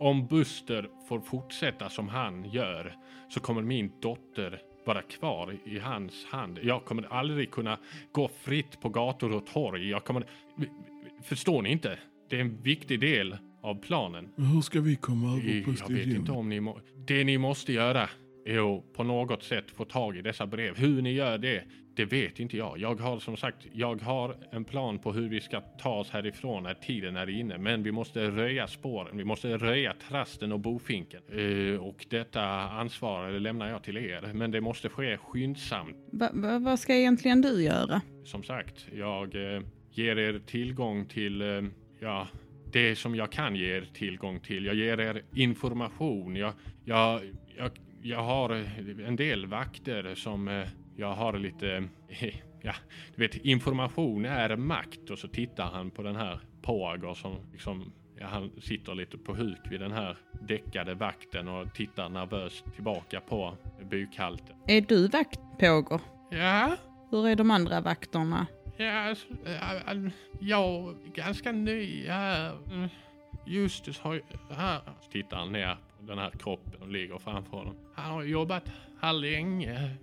[0.00, 2.96] Om Buster får fortsätta som han gör
[3.28, 6.58] så kommer min dotter vara kvar i hans hand.
[6.62, 7.78] Jag kommer aldrig kunna
[8.12, 9.90] gå fritt på gator och torg.
[9.90, 10.24] Jag kommer...
[11.26, 11.98] Förstår ni inte?
[12.30, 14.28] Det är en viktig del av planen.
[14.36, 16.80] Men hur ska vi komma över Jag vet inte om ni må...
[17.06, 18.08] Det ni måste göra
[18.46, 20.76] är att på något sätt få tag i dessa brev.
[20.76, 21.64] Hur ni gör det,
[21.96, 22.78] det vet inte jag.
[22.78, 26.62] Jag har som sagt, jag har en plan på hur vi ska ta oss härifrån
[26.62, 27.58] när tiden är inne.
[27.58, 29.16] Men vi måste röja spåren.
[29.16, 31.22] Vi måste röja trasten och bofinken.
[31.32, 34.32] Eh, och detta ansvar lämnar jag till er.
[34.34, 35.96] Men det måste ske skyndsamt.
[36.12, 38.00] Va, va, vad ska egentligen du göra?
[38.24, 39.62] Som sagt, jag eh,
[39.98, 41.62] ger er tillgång till, eh,
[42.00, 42.28] ja,
[42.72, 44.64] det som jag kan ge er tillgång till.
[44.64, 46.36] Jag ger er information.
[46.36, 46.52] Jag,
[46.84, 47.20] jag,
[47.56, 47.70] jag,
[48.02, 51.88] jag har eh, en del vakter som eh, jag har lite,
[52.62, 52.74] ja,
[53.14, 55.10] du vet, information är makt.
[55.10, 59.34] Och så tittar han på den här Poager som liksom, ja, han sitter lite på
[59.34, 60.16] huk vid den här
[60.48, 63.56] däckade vakten och tittar nervöst tillbaka på
[63.90, 64.56] bukhalten.
[64.66, 66.00] Är du vakt, Pågår?
[66.30, 66.76] Ja,
[67.10, 68.46] Hur är de andra vakterna?
[68.76, 70.10] Ja, alltså, äh,
[70.40, 72.52] jag är ganska ny här.
[72.72, 72.88] Mm.
[73.46, 74.20] Justus har.
[74.50, 74.80] Här
[75.12, 77.74] tittar han ner på den här kroppen och ligger framför honom.
[77.94, 78.64] Han har jobbat
[79.00, 79.96] här länge.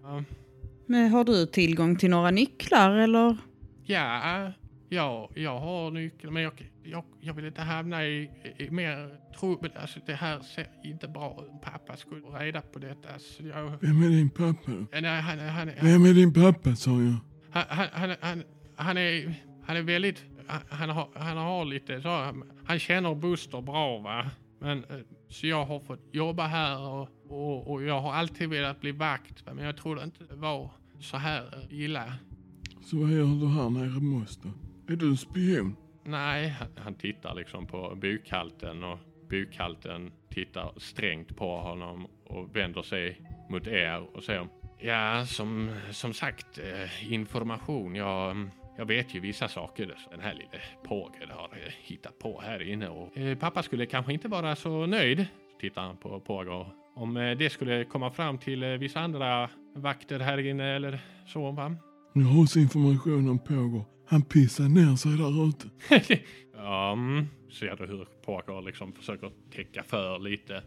[0.86, 3.38] Men har du tillgång till några nycklar eller?
[3.86, 4.52] Ja,
[4.90, 9.10] ja, jag har nyckeln men jag, jag, jag vill inte hamna i, i mer
[9.40, 9.72] trubbel.
[9.76, 11.62] Alltså det här ser inte bra ut.
[11.62, 13.20] Pappa skulle reda på detta.
[13.20, 16.92] Så jag, Vem är din pappa nej, han, han, han, Vem är din pappa sa
[16.92, 17.16] jag?
[17.54, 18.44] han, han, han,
[18.76, 19.34] han, är,
[19.66, 20.26] han är väldigt,
[20.70, 22.34] han, har, han har lite så,
[22.66, 24.26] han känner Buster bra va.
[24.60, 24.98] Men, eh,
[25.30, 29.46] så jag har fått jobba här och, och, och jag har alltid velat bli vakt.
[29.46, 30.70] va, Men jag trodde inte det var
[31.00, 32.14] så här illa.
[32.86, 34.50] Så vad gör du här nere med oss då?
[34.94, 35.76] Är du en spion?
[36.04, 39.00] Nej, han, tittar liksom på bukhalten och
[39.30, 44.48] bukhalten tittar strängt på honom och vänder sig mot er och säger
[44.80, 47.96] Ja, som, som sagt, eh, information.
[47.96, 52.42] Jag, jag vet ju vissa saker som den här lille Påger har eh, hittat på
[52.42, 55.26] här inne och eh, pappa skulle kanske inte vara så nöjd,
[55.60, 56.66] tittar han på Påger.
[56.96, 61.52] Om eh, det skulle komma fram till eh, vissa andra vakter här inne eller så
[61.52, 61.76] va?
[62.14, 63.86] Jag har också information om pågår.
[64.08, 65.70] Han pissar ner sig där ute.
[66.56, 67.28] ja, mm.
[67.52, 70.64] ser du hur Parker liksom försöker täcka för lite.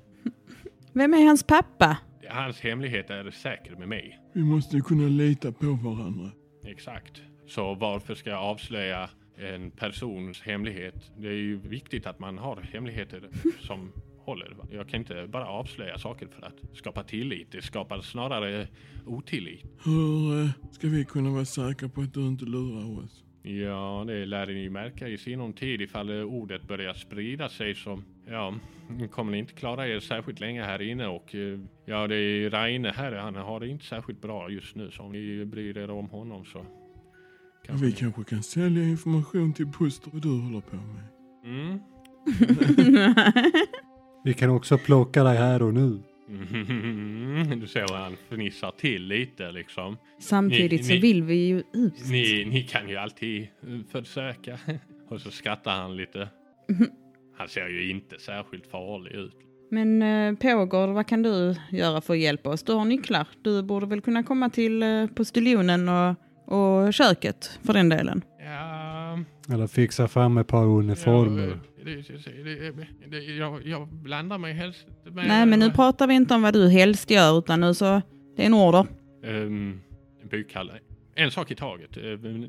[0.92, 1.96] Vem är hans pappa?
[2.28, 4.18] Hans hemlighet är säker med mig.
[4.34, 6.30] Vi måste kunna lita på varandra.
[6.66, 7.22] Exakt.
[7.46, 11.12] Så varför ska jag avslöja en persons hemlighet?
[11.18, 13.28] Det är ju viktigt att man har hemligheter
[13.60, 14.56] som håller.
[14.70, 17.52] Jag kan inte bara avslöja saker för att skapa tillit.
[17.52, 18.68] Det skapar snarare
[19.06, 19.64] otillit.
[19.84, 23.24] Hur eh, ska vi kunna vara säkra på att du inte lurar oss?
[23.42, 28.54] Ja, det lär ni märka i sinom tid ifall ordet börjar sprida sig så ja,
[29.10, 32.84] kommer ni inte klara er särskilt länge här inne och eh, ja, det är Raine
[32.84, 36.10] här, han har det inte särskilt bra just nu så om ni bryr er om
[36.10, 36.66] honom så
[37.68, 41.04] Ja, vi kanske kan sälja information till Buster vad du håller på med.
[41.44, 41.78] Mm.
[44.24, 45.98] Vi kan också plocka dig här och nu.
[46.28, 47.60] Mm.
[47.60, 49.96] Du ser hur han fnissar till lite liksom.
[50.20, 52.08] Samtidigt Ni- så ni- vill vi ju ut.
[52.10, 54.58] Ni, ni kan ju alltid eh, försöka.
[55.08, 56.28] Och så skrattar han lite.
[57.38, 59.34] Han ser ju inte särskilt farlig ut.
[59.70, 62.62] Men eh, Pågård, vad kan du göra för att hjälpa oss?
[62.62, 63.28] Du har nycklar.
[63.42, 66.14] Du borde väl kunna komma till eh, postiljonen och,
[66.46, 68.24] och köket för den delen.
[68.44, 69.18] Ja,
[69.54, 71.58] Eller fixa fram ett par uniformer.
[71.84, 75.28] Ja, jag, jag blandar mig helst med...
[75.28, 78.02] Nej, men nu pratar vi inte om vad du helst gör, utan nu så,
[78.36, 78.86] det är en order.
[79.24, 79.80] Um,
[80.30, 80.72] Bukhalle.
[81.14, 81.96] En sak i taget.
[81.96, 82.48] Um,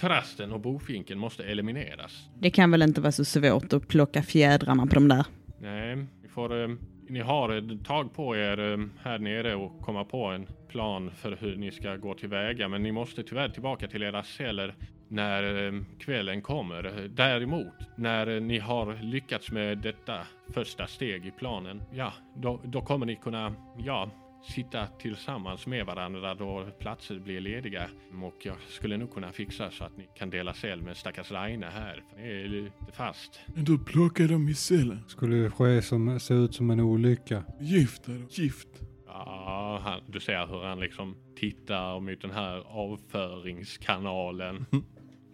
[0.00, 2.28] trasten och bofinken måste elimineras.
[2.40, 5.26] Det kan väl inte vara så svårt att plocka fjädrarna på de där.
[5.60, 6.52] Nej, ni får...
[6.52, 6.78] Um,
[7.08, 11.36] ni har ett tag på er eh, här nere och komma på en plan för
[11.40, 12.68] hur ni ska gå tillväga.
[12.68, 14.74] Men ni måste tyvärr tillbaka till era celler
[15.08, 17.08] när eh, kvällen kommer.
[17.08, 20.18] Däremot, när eh, ni har lyckats med detta
[20.54, 24.10] första steg i planen, ja, då, då kommer ni kunna, ja,
[24.46, 27.88] sitta tillsammans med varandra då platser blir lediga.
[28.22, 31.66] Och jag skulle nog kunna fixa så att ni kan dela cell med stackars Raine
[31.66, 32.02] här.
[32.10, 33.40] För det är lite fast.
[33.54, 35.04] Men du plockar dem i cellen.
[35.08, 37.44] Skulle det ske som, se ut som en olycka.
[37.60, 38.26] Gifta dem.
[38.30, 38.68] Gift.
[39.06, 44.66] Ja, han, du ser hur han liksom tittar mot den här avföringskanalen.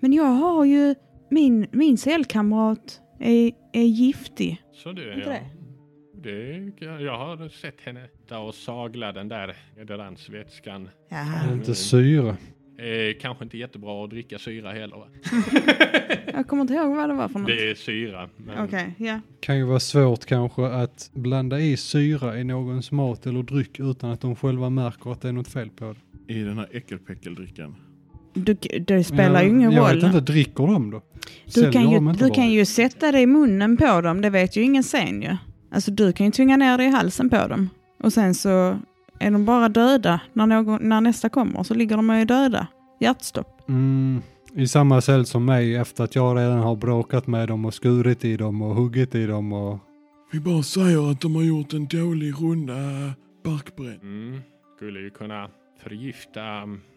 [0.00, 0.94] Men jag har ju,
[1.30, 4.62] min, min cellkamrat är, är giftig.
[4.72, 5.34] Så du, Inte ja.
[5.34, 5.61] det?
[6.22, 10.88] Det, jag har sett henne där och sagla den där deodorantsvätskan.
[11.08, 11.52] Jaha.
[11.52, 12.36] Inte syra.
[12.78, 14.96] Eh, kanske inte jättebra att dricka syra heller.
[14.96, 15.06] va?
[16.34, 17.48] Jag kommer inte ihåg vad det var för något.
[17.48, 18.28] Det är syra.
[18.36, 19.20] Men Okej, ja.
[19.40, 24.10] Kan ju vara svårt kanske att blanda i syra i någons mat eller dryck utan
[24.10, 26.34] att de själva märker att det är något fel på det.
[26.34, 27.76] I den här äckelpäckeldrickan.
[28.34, 28.54] Du,
[28.86, 29.94] det spelar ju ingen jag roll.
[29.94, 31.02] vet inte, dricker de då?
[31.44, 32.34] Du Säljer kan, ju, du bara?
[32.34, 35.36] kan ju sätta det i munnen på dem, det vet ju ingen sen ju.
[35.72, 37.70] Alltså du kan ju tvinga ner det i halsen på dem.
[38.02, 38.78] Och sen så
[39.18, 42.66] är de bara döda när, någon, när nästa kommer, så ligger de är döda.
[43.00, 43.68] Hjärtstopp.
[43.68, 44.22] Mm,
[44.54, 48.24] I samma cell som mig efter att jag redan har bråkat med dem och skurit
[48.24, 49.78] i dem och huggit i dem och...
[50.32, 52.74] Vi bara säger att de har gjort en dålig runda
[53.44, 54.00] barkbränn.
[54.02, 54.40] Mm,
[54.76, 55.50] skulle ju kunna
[55.82, 56.42] förgifta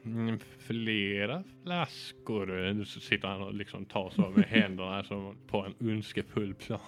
[0.06, 2.84] mm, flera flaskor.
[2.84, 6.80] Så sitter han och liksom tar så med händerna som på en önskefull plan.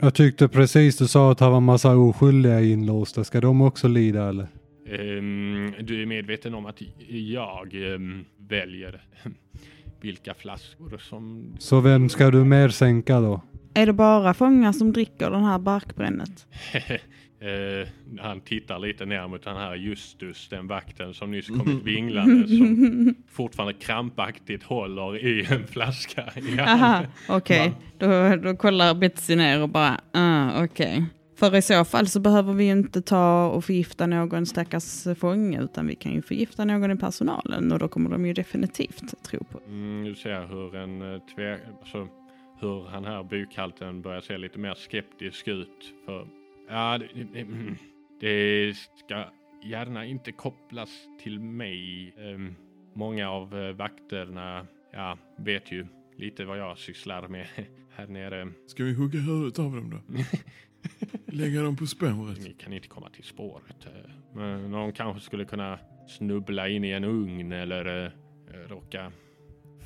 [0.00, 3.24] Jag tyckte precis du sa att det var massa oskyldiga inlåsta.
[3.24, 4.48] Ska de också lida eller?
[4.86, 9.04] Ehm, du är medveten om att jag ehm, väljer
[10.00, 11.54] vilka flaskor som...
[11.58, 13.40] Så vem ska du mer sänka då?
[13.74, 16.46] Är det bara fångar som dricker den här barkbrännet?
[17.42, 17.88] Eh,
[18.18, 23.14] han tittar lite ner mot den här Justus, den vakten som nyss kommit vinglande som
[23.30, 26.24] fortfarande krampaktigt håller i en flaska.
[26.58, 27.72] Aha, okej.
[27.98, 31.04] Då, då kollar Betsy ner och bara, ah, okej.
[31.36, 35.62] För i så fall så behöver vi ju inte ta och förgifta någon stackars fånge
[35.62, 39.44] utan vi kan ju förgifta någon i personalen och då kommer de ju definitivt tro
[39.44, 39.60] på.
[39.66, 42.08] Mm, du ser hur en eh, tve, alltså,
[42.60, 45.94] hur han här bukhalten börjar se lite mer skeptisk ut.
[46.06, 46.26] För
[46.72, 47.74] ja, det, det, mm,
[48.20, 49.24] det ska
[49.64, 50.90] gärna inte kopplas
[51.22, 52.14] till mig.
[52.18, 52.54] Ehm,
[52.94, 57.46] många av eh, vakterna, ja, vet ju lite vad jag sysslar med
[57.90, 58.52] här nere.
[58.66, 59.98] Ska vi hugga huvudet av dem då?
[61.26, 62.38] Lägga dem på spåret?
[62.44, 63.86] Ni kan inte komma till spåret.
[63.86, 68.12] eh, Men någon kanske skulle kunna snubbla in i en ugn eller eh,
[68.68, 69.12] råka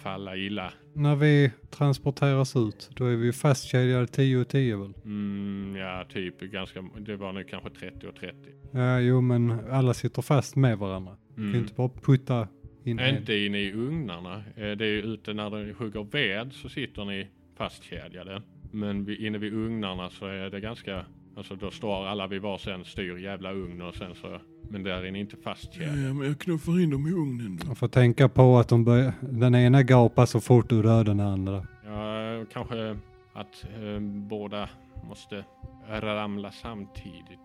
[0.06, 0.72] falla illa.
[0.94, 4.92] När vi transporteras ut, då är vi fastkedjade 10 och 10 väl?
[5.04, 6.84] Mm, ja, typ ganska.
[6.98, 8.34] Det var nu kanske 30 och 30.
[8.72, 11.16] Ja, jo men alla sitter fast med varandra.
[11.28, 11.60] Vi kan Mm.
[11.60, 12.48] inte bara putta
[12.84, 13.16] in en.
[13.16, 14.34] Inte inne i ugnarna.
[14.56, 17.26] Eh, Det är ute när de hugger ved så sitter ni
[17.56, 18.42] fastkedjade.
[18.72, 21.04] Men inne vid ugnarna så är det ganska,
[21.36, 25.10] alltså då står alla vid varsin styr jävla ugn och sen så, men där är
[25.10, 26.00] ni inte Ja, fastkedjade.
[26.00, 27.66] ja, men jag knuffar in dem i ugnen då.
[27.68, 31.20] Jag får tänka på att de börjar, den ena gapar så fort du dödar den
[31.20, 31.66] andra.
[31.86, 32.96] Ja, kanske
[33.32, 34.68] att eh, båda
[35.08, 35.44] måste
[35.88, 37.38] ramla samtidigt.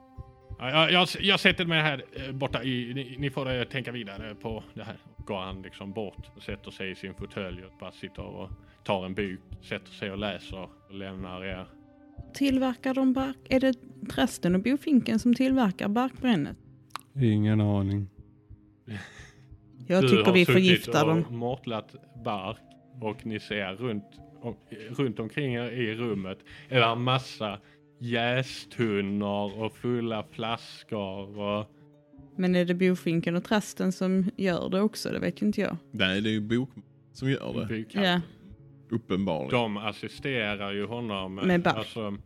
[0.60, 3.92] Ja, jag, jag, jag sätter mig här eh, borta i, ni, ni får eh, tänka
[3.92, 4.98] vidare på det här.
[5.18, 8.50] Går han liksom bort och sätter sig i sin fåtölj och bara sitter och
[8.84, 11.66] tar en bok, sätter sig och läser och lämnar er.
[12.34, 13.38] Tillverkar de bark?
[13.50, 13.74] Är det
[14.10, 16.58] prästen och bofinken som tillverkar barkbrännet?
[17.16, 18.08] Ingen aning.
[19.88, 21.24] Jag Du tycker har vi suttit förgiftar dem.
[21.26, 21.96] och mortlat
[22.26, 22.58] bark
[23.02, 24.04] och ni ser runt,
[24.42, 24.56] om,
[24.90, 27.60] runt omkring er i rummet är det en massa
[28.00, 31.66] jästunnor och fulla flaskor och
[32.36, 35.10] Men är det bofinken och trasten som gör det också?
[35.10, 35.78] Det vet ju inte jag.
[35.92, 36.70] Nej, det är ju bok
[37.14, 38.02] som gör det.
[38.02, 38.22] Ja,
[38.92, 39.52] Uppenbarligen.
[39.52, 41.36] De assisterar ju honom.
[41.36, 41.76] Med bark.
[41.78, 42.18] Alltså,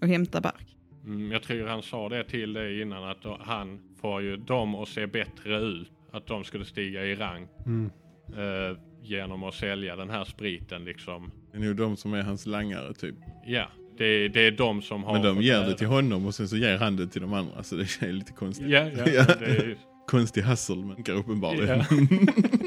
[0.00, 0.76] och hämta bark.
[1.04, 4.74] mm, jag tror han sa det till dig innan att då, han får ju dem
[4.74, 5.90] att se bättre ut.
[6.12, 7.90] Att de skulle stiga i rang Mm.
[8.28, 11.30] eh, genom att sälja den här spriten liksom.
[11.52, 13.14] Det är nog de som är hans langare typ.
[13.46, 13.66] Ja,
[13.98, 15.12] det, det är de som har...
[15.12, 17.62] Men de ger det till honom och sen så ger han det till de andra.
[17.62, 18.68] Så det är lite konstigt.
[18.68, 19.24] Ja, ja, Ja.
[19.38, 19.76] Det är,
[20.06, 21.78] Konstig hustle men uppenbarligen.
[21.78, 21.84] Ja.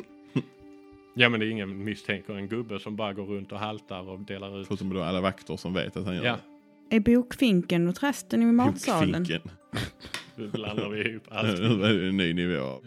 [1.14, 4.20] ja, men det är ingen misstänker en gubbe som bara går runt och haltar och
[4.20, 4.68] delar ut.
[4.68, 6.38] Förutom då alla vakter som vet att han gör Ja,
[6.89, 6.95] det.
[6.95, 9.24] Är bokfinken och trasten i matsalen?
[9.24, 9.51] Bokfinken.
[10.36, 11.59] nu blandar vi ihop allt.
[11.59, 12.82] Nu är det en ny nivå.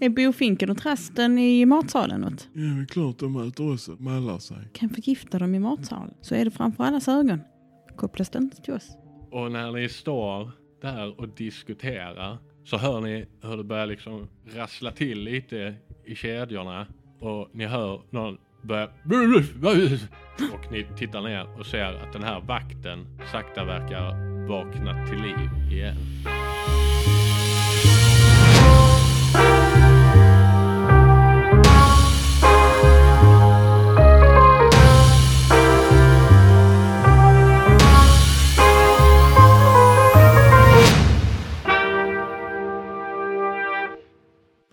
[0.00, 2.48] Är bofinken och trasten i matsalen något?
[2.52, 3.96] Ja, men klart de äter också.
[3.98, 4.56] Mallar sig.
[4.72, 6.14] Kan förgifta dem i matsalen.
[6.20, 7.40] Så är det framför allas ögon.
[7.96, 8.88] Kopplas det inte till oss?
[9.30, 10.50] Och när ni står
[10.82, 15.74] där och diskuterar så hör ni hur det börjar liksom rassla till lite
[16.04, 16.86] i kedjorna
[17.22, 18.88] och ni hör någon börja
[20.52, 25.72] och ni tittar ner och ser att den här vakten sakta verkar vakna till liv
[25.72, 25.96] igen.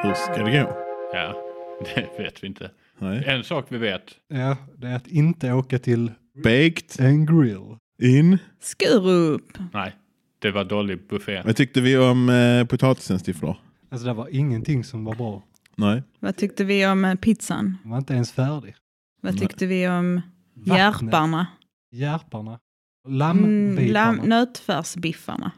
[0.03, 0.71] Hur ska det gå?
[1.13, 1.48] Ja,
[1.95, 2.71] det vet vi inte.
[2.99, 3.23] Nej.
[3.27, 4.03] En sak vi vet.
[4.27, 6.11] Ja, det är att inte åka till
[6.43, 7.75] Baked en grill.
[8.01, 8.37] in.
[8.59, 9.57] Skurup!
[9.73, 9.95] Nej,
[10.39, 11.41] det var dålig buffé.
[11.45, 13.59] Vad tyckte vi om eh, potatisen Stifler?
[13.91, 15.43] Alltså det var ingenting som var bra.
[15.75, 16.03] Nej.
[16.19, 17.77] Vad tyckte vi om eh, pizzan?
[17.81, 18.75] Den var inte ens färdig.
[19.21, 19.39] Vad Nej.
[19.41, 20.21] tyckte vi om
[20.53, 21.47] Vattnet, järparna?
[21.91, 22.59] Järparna.
[23.07, 24.21] Mm, Lammbitarna.
[24.21, 25.51] lam- nötfärsbiffarna.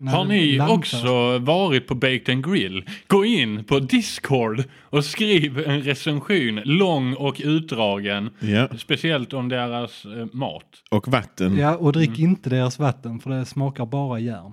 [0.00, 2.84] Nej, Har ni också varit på Baked and Grill?
[3.06, 8.30] Gå in på Discord och skriv en recension, lång och utdragen.
[8.40, 8.68] Ja.
[8.78, 10.64] Speciellt om deras eh, mat.
[10.90, 11.56] Och vatten.
[11.56, 12.20] Ja, och drick Mm.
[12.30, 14.52] inte deras vatten för det smakar bara järn.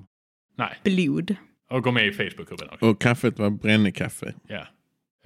[0.57, 1.35] Nej, Blod.
[1.71, 2.85] och gå med i Facebookgruppen också.
[2.85, 4.33] Och kaffet var brännekaffe.
[4.47, 4.67] Ja.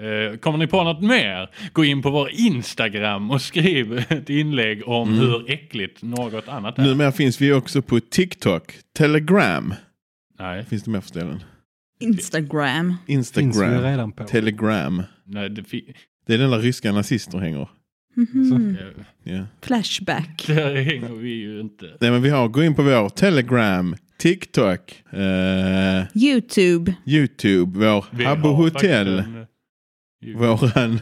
[0.06, 1.50] Eh, kommer ni på något mer?
[1.74, 5.20] Gå in på vår Instagram och skriv ett inlägg om Mm.
[5.20, 6.84] hur äckligt något annat är.
[6.84, 9.74] Numera finns vi också på TikTok, Telegram.
[10.40, 11.44] Nej, Finns det mer för ställen?
[12.00, 12.96] Instagram.
[13.08, 14.24] Finns vi Instagram, redan på.
[14.24, 15.04] Telegram.
[15.26, 15.94] nej det fi-
[16.28, 17.70] Det är den där ryska nazister hänger.
[18.16, 18.78] Mhm.
[18.80, 19.46] eh, Ja.
[19.62, 20.44] Flashback.
[20.48, 21.86] där hänger vi ju inte.
[22.02, 26.94] Nej men vi har, gå in på vår Telegram, TikTok, eh, Youtube.
[27.06, 29.36] YouTube, vår Vi Habbo har Hotel, faktiskt
[30.26, 31.00] en, eh, våran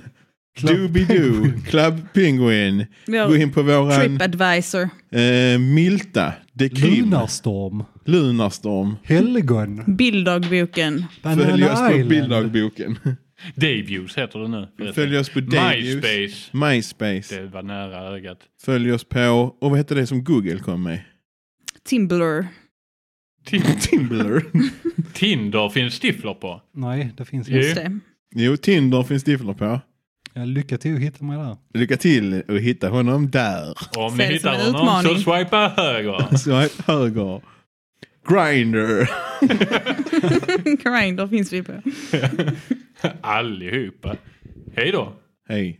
[0.57, 1.51] Club Doobidoo.
[1.65, 2.85] Club Penguin.
[3.05, 4.89] Gå Vår in på våran Tripadvisor.
[5.11, 7.83] eh, Milta, The Krim, Lunarstorm.
[8.07, 8.95] Lunarstorm.
[9.03, 9.83] Helgon.
[9.87, 11.05] Bilddagboken.
[11.23, 12.09] Följ oss på Island.
[12.09, 12.99] bilddagboken.
[13.55, 14.93] Dayviews heter det nu.
[14.93, 15.95] Följ oss på Davius.
[15.95, 16.57] MySpace.
[16.57, 17.41] MySpace.
[17.41, 18.37] Det var nära ögat.
[18.61, 20.99] Följ oss på, och vad hette det som Google kom med?
[21.85, 22.47] Timblr.
[23.81, 24.43] Timbler.
[25.13, 26.61] Tinder finns stiflor på.
[26.73, 27.57] Nej, det finns inte.
[27.59, 27.99] Just det.
[28.35, 29.79] Jo, Tinder finns stiflor på.
[30.33, 31.57] Ja, lycka till att hitta mig där.
[31.73, 33.73] Lycka till att hitta honom där.
[33.97, 35.23] Om ni hittar honom så utmaning.
[35.23, 36.37] swipa höger.
[36.37, 37.41] Swipe höger.
[38.27, 39.09] Grinder.
[40.83, 41.73] Grindr finns vi på.
[43.21, 44.15] Allihopa.
[44.75, 45.13] Hej då.
[45.49, 45.79] Hej.